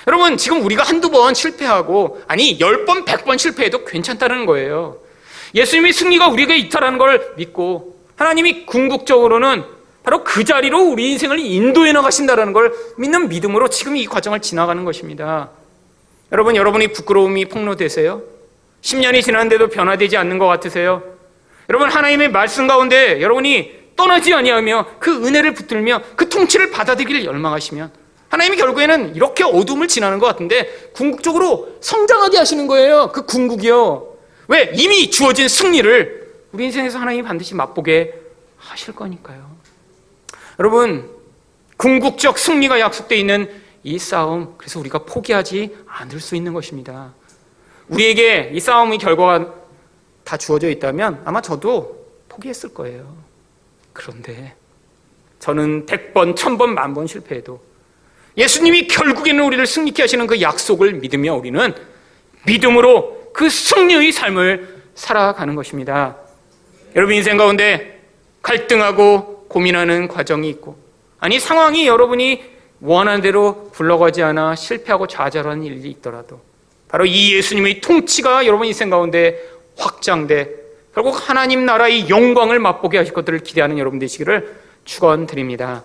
여러분, 0.08 0.38
지금 0.38 0.64
우리가 0.64 0.84
한두 0.84 1.10
번 1.10 1.34
실패하고, 1.34 2.22
아니, 2.28 2.58
열 2.60 2.86
번, 2.86 3.04
백 3.04 3.26
번 3.26 3.36
실패해도 3.36 3.84
괜찮다는 3.84 4.46
거예요. 4.46 4.96
예수님의 5.54 5.92
승리가 5.92 6.28
우리에게 6.28 6.56
있다는 6.56 6.96
걸 6.96 7.34
믿고, 7.36 7.94
하나님이 8.16 8.64
궁극적으로는 8.64 9.64
바로 10.02 10.24
그 10.24 10.44
자리로 10.44 10.80
우리 10.80 11.10
인생을 11.10 11.38
인도해 11.38 11.92
나가신다는 11.92 12.54
걸 12.54 12.72
믿는 12.96 13.28
믿음으로 13.28 13.68
지금 13.68 13.96
이 13.98 14.06
과정을 14.06 14.40
지나가는 14.40 14.82
것입니다. 14.82 15.50
여러분, 16.32 16.56
여러분이 16.56 16.88
부끄러움이 16.88 17.44
폭로되세요? 17.44 18.22
10년이 18.80 19.22
지났는데도 19.22 19.68
변화되지 19.68 20.16
않는 20.16 20.38
것 20.38 20.46
같으세요? 20.46 21.02
여러분, 21.68 21.90
하나님의 21.90 22.30
말씀 22.30 22.66
가운데 22.66 23.20
여러분이 23.20 23.72
떠나지 23.94 24.32
아니하며 24.32 24.86
그 25.00 25.26
은혜를 25.26 25.52
붙들며 25.52 26.00
그 26.16 26.30
통치를 26.30 26.70
받아들이기를 26.70 27.26
열망하시면 27.26 27.97
하나님이 28.28 28.56
결국에는 28.56 29.14
이렇게 29.14 29.44
어둠을 29.44 29.88
지나는 29.88 30.18
것 30.18 30.26
같은데 30.26 30.90
궁극적으로 30.92 31.76
성장하게 31.80 32.38
하시는 32.38 32.66
거예요. 32.66 33.10
그 33.12 33.24
궁극이요. 33.24 34.16
왜? 34.48 34.70
이미 34.74 35.10
주어진 35.10 35.48
승리를 35.48 36.28
우리 36.52 36.64
인생에서 36.64 36.98
하나님이 36.98 37.22
반드시 37.22 37.54
맛보게 37.54 38.14
하실 38.56 38.94
거니까요. 38.94 39.56
여러분, 40.58 41.10
궁극적 41.76 42.38
승리가 42.38 42.80
약속되어 42.80 43.16
있는 43.16 43.62
이 43.84 43.98
싸움, 43.98 44.54
그래서 44.58 44.80
우리가 44.80 45.00
포기하지 45.00 45.76
않을 45.86 46.20
수 46.20 46.34
있는 46.34 46.52
것입니다. 46.52 47.14
우리에게 47.88 48.50
이 48.52 48.60
싸움의 48.60 48.98
결과가 48.98 49.54
다 50.24 50.36
주어져 50.36 50.68
있다면 50.68 51.22
아마 51.24 51.40
저도 51.40 52.06
포기했을 52.28 52.74
거예요. 52.74 53.16
그런데 53.92 54.54
저는 55.38 55.86
100번, 55.86 56.34
1000번, 56.34 56.70
만번 56.70 57.06
실패해도 57.06 57.67
예수님이 58.38 58.86
결국에는 58.86 59.44
우리를 59.44 59.66
승리케 59.66 60.02
하시는 60.02 60.26
그 60.26 60.40
약속을 60.40 60.94
믿으며 60.94 61.34
우리는 61.34 61.74
믿음으로 62.46 63.32
그 63.34 63.50
승리의 63.50 64.12
삶을 64.12 64.78
살아가는 64.94 65.54
것입니다. 65.54 66.16
여러분 66.96 67.16
인생 67.16 67.36
가운데 67.36 68.00
갈등하고 68.40 69.46
고민하는 69.48 70.08
과정이 70.08 70.48
있고 70.50 70.78
아니 71.18 71.40
상황이 71.40 71.86
여러분이 71.86 72.42
원하는 72.80 73.20
대로 73.20 73.70
굴러가지 73.70 74.22
않아 74.22 74.54
실패하고 74.54 75.08
좌절하는 75.08 75.64
일이 75.64 75.90
있더라도 75.90 76.40
바로 76.86 77.04
이 77.06 77.34
예수님의 77.34 77.80
통치가 77.80 78.46
여러분 78.46 78.66
인생 78.68 78.88
가운데 78.88 79.36
확장돼 79.76 80.54
결국 80.94 81.28
하나님 81.28 81.66
나라의 81.66 82.08
영광을 82.08 82.58
맛보게 82.60 82.98
하실 82.98 83.12
것들을 83.14 83.40
기대하는 83.40 83.78
여러분 83.78 83.98
되시기를 83.98 84.56
축원드립니다. 84.84 85.84